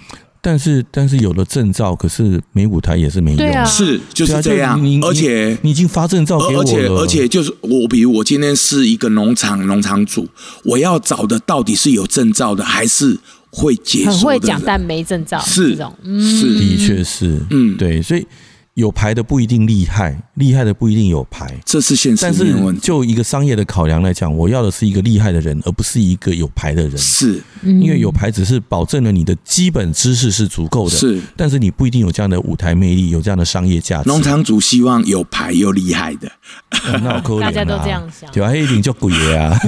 [0.40, 3.50] 但是但是有了证照，可是没舞台也是没用。
[3.50, 4.80] 啊、是就是这样。
[4.80, 10.28] 啊、而且你已经发证照给我了，而且而且就是我，比如我今天是一个农场农场主，
[10.64, 13.18] 我要找的到底是有证照的，还是
[13.50, 14.18] 会解说的？
[14.18, 18.26] 很会讲但没证照，是这种，嗯、是的确是，嗯，对，所以。
[18.74, 22.22] 有牌的不一定厉害，厉害的不一定有牌，这是现实。
[22.22, 26.96] 但是就一个商业的考量来讲，我要的是一个厉害的人，而不是一个有牌的人。
[26.96, 34.08] 是，因为有牌只是保证了你的基本知识是足够的，是，但是你不一定有这样的舞台魅力，有这样的商业价值。
[34.08, 36.28] 农场主希望有牌又厉害的，
[36.70, 39.58] 哦、那我可怜、啊、大家都这样想，对啊，一定叫鬼啊！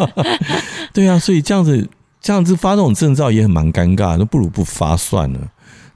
[0.92, 1.88] 对啊，所以这样子
[2.20, 5.38] 这样子发这种证照也很蛮尴尬，那不如不发算了。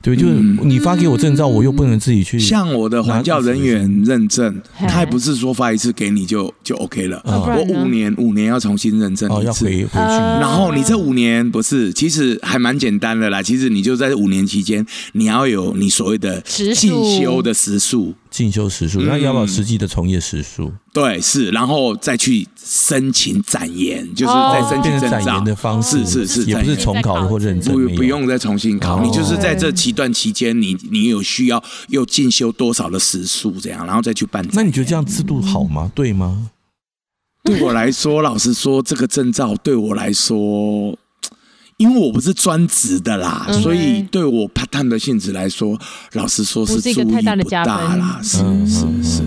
[0.01, 2.39] 对，就是你发给我证照，我又不能自己去。
[2.39, 7.23] 像我的环教人员认证，他也不是说发一次给你就就 OK 了。
[7.25, 9.99] 我五年五年要重新认证一次，回回去。
[9.99, 13.43] 然后你这五年不是，其实还蛮简单的啦。
[13.43, 18.15] 其实你就在五年期间，你要有你所谓的进修的时数。
[18.35, 20.73] 进修时数，那要不要实际的从业时数？
[20.93, 34.45] 对，是，然后再去申请展延，就是在申请展延的方式，是是是，也不是重考或认证，不不用再重新考，你就是在这期段期间，你你有需要又进修多少的时数这样，然后再去办。
[34.53, 35.89] 那你觉得这样制度好吗？
[35.95, 36.51] 对吗？
[37.45, 40.99] 对我来说，老实说，这个证照对我来说。
[41.77, 45.79] 因为我不是专职的啦，嗯、所以对我 part time 的性质来说，
[46.13, 49.23] 老实说是注意不大啦，是是是。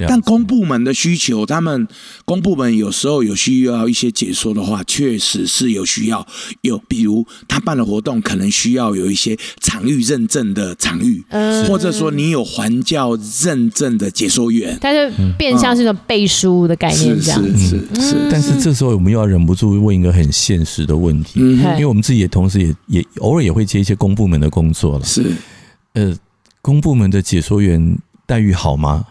[0.00, 1.86] 但公部门的需求，他们
[2.24, 6.26] 公部门有时候有需要一些解说的话，确实是有需要。
[6.62, 14.98] 有比如他办的活动，可能需要有一些场域认证的场域，嗯、或者说你有环教认证的解说员，他就
[15.38, 17.58] 变相是一种背书的概念，这样子。
[17.58, 25.04] 是是是，但是这时候我们又要忍不住问一个很现实的问题，嗯、因为我们自己也同时也也偶尔也会接一些公部门的工作了。
[25.04, 25.32] 是，
[25.92, 26.16] 呃，
[26.62, 29.04] 公部门的解说员待遇好吗？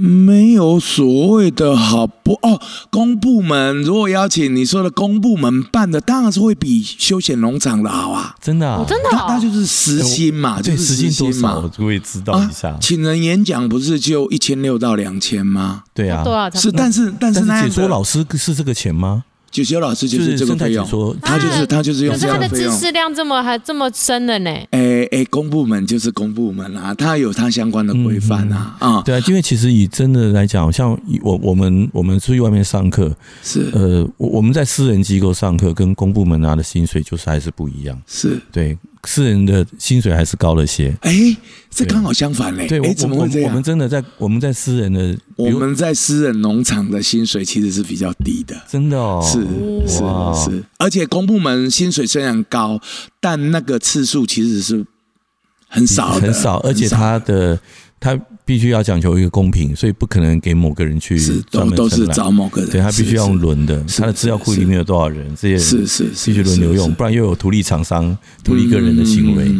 [0.00, 12.76] 没有所谓的好不哦，公部门如果邀请你说的公部门办的，当然是会比休闲农场的好啊，真的啊，真的，那就是时薪嘛，就是时薪嘛，我就会知道一下。
[12.80, 15.82] 请人演讲不是就一千六到两千吗？
[15.92, 16.24] 对啊，
[16.54, 19.24] 是，但是但是解说老师是这个钱吗？
[19.50, 20.86] 解说老师就是这个费用，
[21.20, 22.70] 他就是他就是用这样的费用。
[22.70, 24.50] 可是他的知识量这么还这么深的呢？
[24.70, 29.02] 哎哎，公部门就是公部门啊，他有他相关的规范啊啊。
[29.02, 38.00] 对啊，因为其实以真的来讲，像我我们我们出去外面上课，是呃，我我们在私人机构上课，跟公部门拿的薪水就是还是不一样。
[38.06, 38.78] 是对。
[39.04, 41.36] 私人的薪水还是高了些，哎，
[41.70, 42.66] 这刚好相反嘞。
[42.66, 43.48] 对，哎，怎么会这样？
[43.50, 49.40] 我们真的在我们在私人的，我们在私人农场的薪水其实是比较低的，真的哦，是
[49.88, 52.80] 是是，而且公部门薪水虽然高，
[53.20, 54.84] 但那个次数其实是
[55.68, 57.58] 很少很少，而且他的
[57.98, 58.18] 他。
[58.44, 61.18] 必须要讲求一个公平，所以不可能给某个人去
[61.50, 69.50] 专门都是找某个人，对他必须要用轮的，他的资料库里面有多少人，这些是是必须轮流用，不然又有图利厂商、图利个人的行为，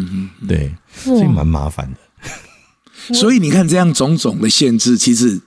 [0.49, 3.15] 对，所以蛮麻烦的。
[3.15, 5.41] 所以你看，这样种种的限制，其实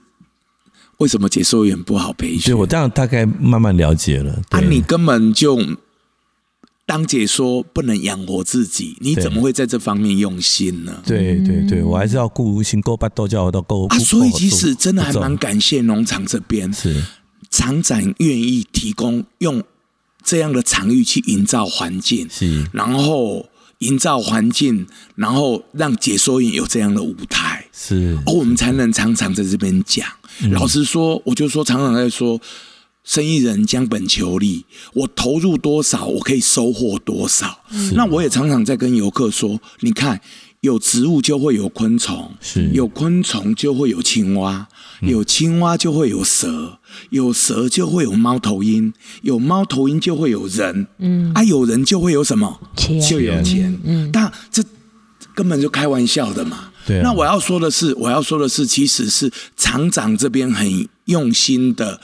[0.98, 2.40] 为什么解说员不好培训？
[2.46, 5.58] 对我这样大概慢慢了解了，啊，你根本就。
[6.86, 11.02] 当解说不能养活自己，你怎么会在这方面用心呢？
[11.06, 13.98] 对对对，我还是要顾心够八豆叫我都够啊！
[13.98, 17.02] 所以其实真的还蛮感谢农场这边，是
[17.48, 19.62] 厂长愿意提供用
[20.22, 23.46] 这样的场域去营造环境，是然后
[23.78, 30.06] 营造环境，然后让解说员有这样的舞台，是哦，我们才能常常在这边讲。
[30.42, 32.38] 嗯、老实说，我就说常常在说。
[33.04, 37.60] 生意人将本求利，我投入多少，我可以收获多少。
[37.94, 40.18] 那我也常常在跟游客说，你看，
[40.62, 44.66] 有植物就会有昆虫，是有昆虫就会有青蛙，
[45.02, 46.78] 嗯、有青蛙就会有蛇，
[47.10, 48.90] 有蛇就会有猫头鹰，
[49.20, 52.58] 有猫头鹰就会有人，嗯，啊，有人就会有什么？
[52.74, 54.64] 钱就有钱，嗯，但这
[55.34, 56.70] 根本就开玩笑的嘛。
[56.86, 62.00] 对啊、那我要说的是，我要说的是，其实是厂长这边很用心的。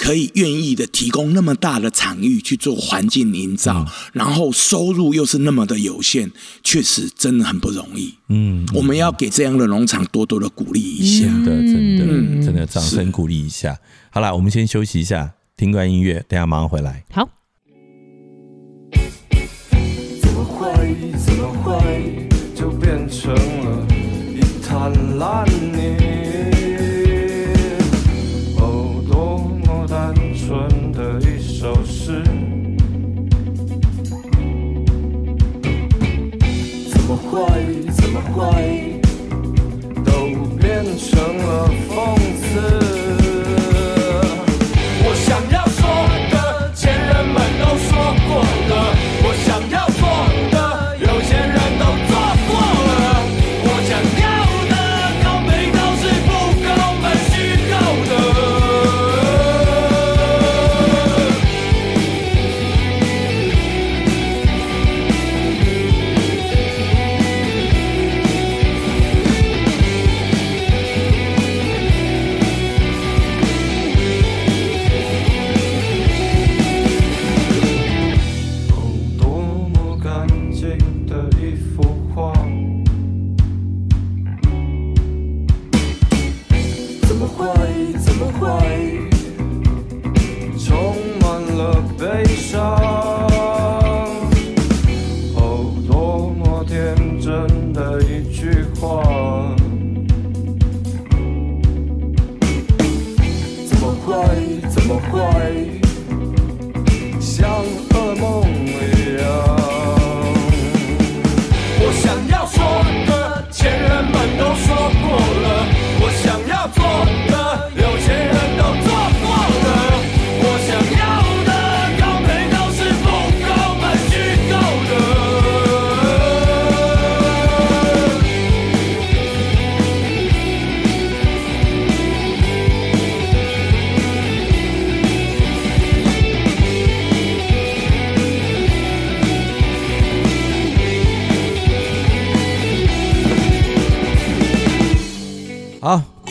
[0.00, 6.30] 可以愿意的提供那么大的场域去做环境营造，嗯、然后收入又是那么的有限，
[6.64, 8.14] 确实真的很不容易。
[8.30, 11.26] 嗯，我们要给这样的农场多多的鼓励一下。
[11.26, 13.78] 真的，真的，嗯、真的，掌声鼓励一下。
[14.10, 17.04] 好了，我们先休息一下，听段音乐，等下马上回来。
[17.12, 17.28] 好。
[20.22, 20.96] 怎么会？
[21.18, 22.26] 怎么会？
[22.56, 23.86] 就变成了
[24.34, 25.44] 一滩烂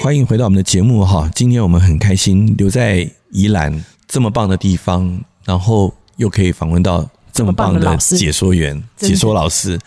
[0.09, 1.29] 欢迎回到我们的节目哈。
[1.35, 9.77] 今天我们很开心留在宜兰这么棒的地方，然后又可以访问到这么棒的解说员、解说老师。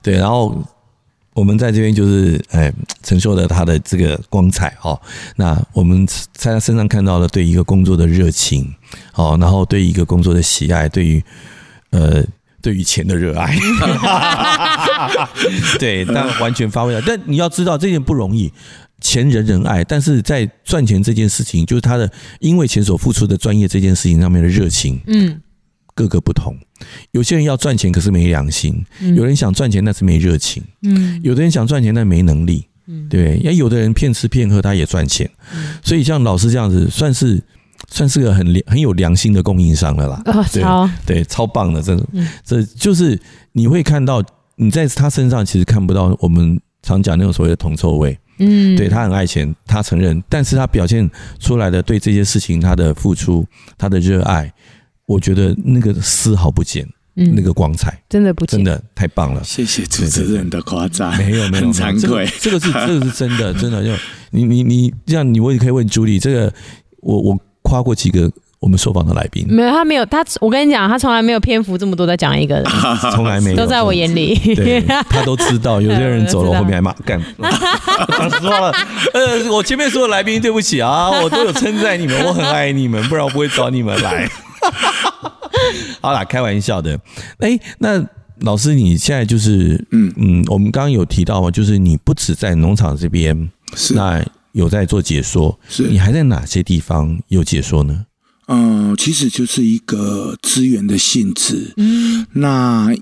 [0.00, 0.56] 对，然后
[1.34, 2.72] 我们在这边就是哎，
[3.02, 4.96] 承受了他的这个光彩哈。
[5.34, 8.72] 那我们在他身上看到了对一个工作的热情，
[9.14, 11.20] 哦，然后对一个工作的喜爱，对于
[11.90, 12.24] 呃。
[12.62, 13.58] 对于钱的热爱，
[15.80, 17.02] 对，但完全发挥了。
[17.04, 18.52] 但你要知道，这件不容易，
[19.02, 25.38] 钱人人爱，但是在赚钱这件事情，就是他的因为钱所付出的专业这件事情上面的热情，嗯，
[25.94, 26.56] 各个不同。
[27.10, 28.72] 有些人要赚钱，可是没良心；
[29.14, 32.64] 有人想赚钱，但是没热情；嗯，有的人想赚钱，但没能力。
[32.86, 35.30] 嗯，对，也有的人骗吃骗喝，他也赚钱。
[35.84, 37.42] 所以像老师这样子，算是。
[37.88, 40.88] 算是个很很有良心的供应商了啦，哦，超。
[41.04, 41.98] 对，对，超棒的，这
[42.44, 44.22] 这就是你会看到
[44.54, 53.46] 你在他身上其实看不到我们常讲那种所谓的铜臭味，嗯，对，他很爱钱，他承认，但是他表现出来的对这些事情他的付出，
[53.78, 54.52] 他的热爱，
[55.06, 56.86] 我觉得那个丝毫不减，
[57.16, 58.02] 嗯，那个光彩。
[58.08, 63.90] 真的不，真的太棒了，谢谢主持人的夸赞，没有没有，很惭愧，这个是这个是真的真的，就
[64.30, 66.52] 你你你这样，你我也可以问朱莉，这个
[67.00, 67.38] 我我。
[67.64, 68.30] 夸过几个
[68.62, 72.64] 我们受访的来宾，没有，他没有，他我跟你讲，他从来没有篇幅这么多在讲一个人，
[73.12, 78.72] 从来没有，都在我眼里，对，他都知道，有些人走了，我后面还骂干，讲实话了，
[79.14, 84.30] 呃，我前面说的来宾，对不起啊， 我都有称赞你们，我很爱你们，不然我不会找你们来。
[86.00, 86.96] 好啦，开玩笑的，
[87.40, 88.00] 哎，那
[88.42, 90.12] 老师你现在就是，嗯。
[90.16, 93.94] 嗯，我们刚刚有提到嘛，就是你不止在农场这边，是。
[93.94, 94.24] 那。
[94.52, 95.84] 有在做解说，是。
[95.84, 98.04] 你还在哪些地方有解说呢？
[98.48, 101.72] 嗯，其实就是一个资源的性质。
[101.76, 102.94] 嗯，那。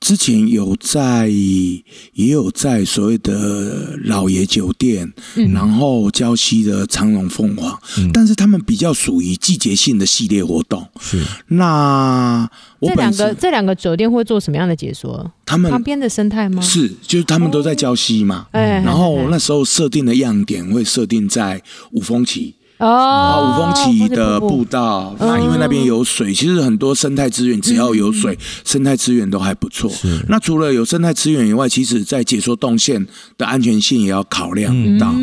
[0.00, 10.86] 之前有在，也有在所谓的老爷酒店，嗯、然后礁溪的长隆凤凰，嗯、但是他们比较属于季节性的系列活动。
[11.00, 12.46] 是，那
[12.80, 15.32] 我这两个这两个酒店会做什么样的解说？
[15.46, 16.60] 他们旁边的生态吗？
[16.60, 18.46] 是，就是他们都在礁溪嘛。
[18.50, 22.54] 哎、哦，然后那时候设定的样点会设定在五峰旗。
[22.84, 29.90] 哦，五峰旗的步道，那因为那边有水，其实很多生态资源只要有水，生态资源都还不错。
[30.28, 33.06] 那除了有生态资源以外，其实在解说动线
[33.38, 35.14] 的安全性也要考量到。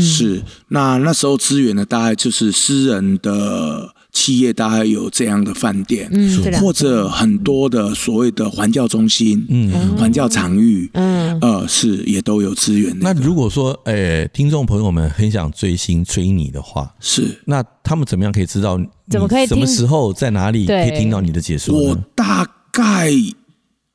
[0.00, 3.92] 是，那那时候资源呢，大概就是私人的。
[4.12, 12.94] 企业大概有这样的饭店，嗯，或者很多的所谓的环教中心，嗯，环教场域，嗯，呃，是也都有资源。
[13.00, 18.78] 那如果说，诶、欸，听众朋友们很想追星追你的话，是，那他们怎么样可以知道？
[19.10, 19.46] 怎么可以？
[19.46, 21.76] 什么时候在哪里可以听到你的解说？
[21.76, 23.10] 我大概。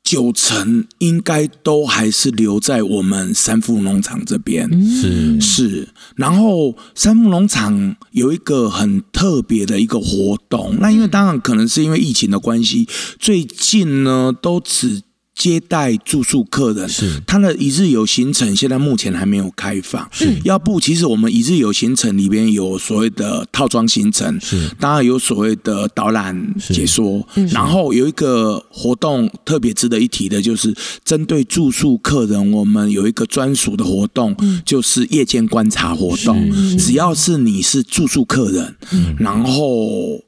[0.10, 5.90] 九成应该都还是留在我们三福农场这边，是是。
[6.16, 12.88] 然后三福农场有一个很特别的一个活动，那因为当然可能是因为疫情的关系，
[13.20, 15.02] 最近呢都只。
[15.38, 17.22] 接待住宿客人，是。
[17.28, 20.10] 他的一日游行程，现在目前还没有开放。
[20.12, 30.74] 是，要不其实我们一日游行程里边有所谓的套装行程，是，当然有所谓的导览解说，然后有一个活动特别值得一提的，就是
[31.06, 34.36] 针对住宿客人，我们有一个专属的活动，
[34.66, 36.52] 就是夜间观察活动。
[36.80, 38.76] 只要是你是住宿客人，
[39.20, 40.20] 然后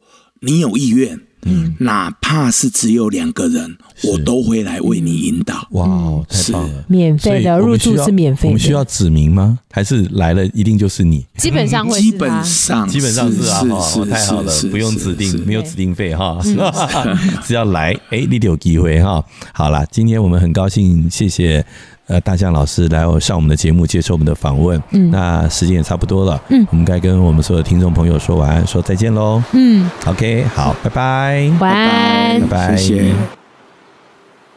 [0.42, 1.20] 你有意愿。
[1.44, 5.68] 嗯，哪怕是只有两个人，我都会来为你引导。
[5.72, 6.84] 哇哦，太棒了！
[6.88, 8.48] 免费的入住是免费的。
[8.50, 9.60] 我们需要指名吗？
[9.72, 11.26] 还是来了一定就是你？
[11.38, 16.40] 基本上会，基本上基本上是啊，哦太好了，不用指定，没有指定费哈，
[17.46, 19.24] 只要来，哎，你就有机会哈。
[19.54, 21.66] 好了，今天我们很高兴，谢谢
[22.10, 24.82] 呃大象老师来上我们的节目接受我们的访问。
[24.92, 26.42] 嗯，那时间也差不多了。
[26.50, 29.42] 嗯，我们该跟我们所有听众朋友说晚安，说再见喽。
[29.54, 33.14] 嗯，OK，好，拜拜，晚安，拜拜，谢谢。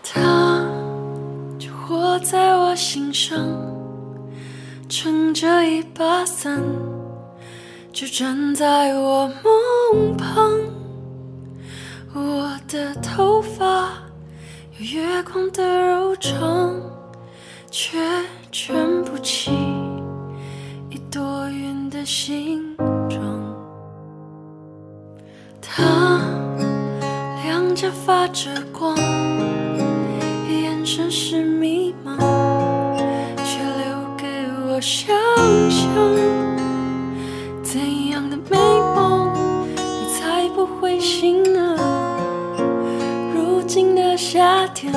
[0.02, 0.64] 他
[1.58, 3.38] 就活在我心上，
[4.88, 6.60] 撑着一把伞，
[7.92, 10.50] 就站在我梦旁。
[12.14, 13.88] 我的头发
[14.78, 16.74] 有月光的柔长，
[17.74, 17.98] 却
[18.50, 19.50] 卷不起
[20.90, 22.76] 一朵云的形
[23.08, 23.18] 状。
[25.58, 26.20] 他
[27.42, 28.94] 两颊发着光，
[30.50, 32.18] 眼神是迷茫，
[33.38, 34.26] 却留给
[34.66, 35.16] 我想
[35.70, 35.88] 象。
[37.62, 38.58] 怎样的美
[38.94, 39.32] 梦，
[39.76, 41.74] 你才不会醒呢？
[43.34, 44.92] 如今的夏天。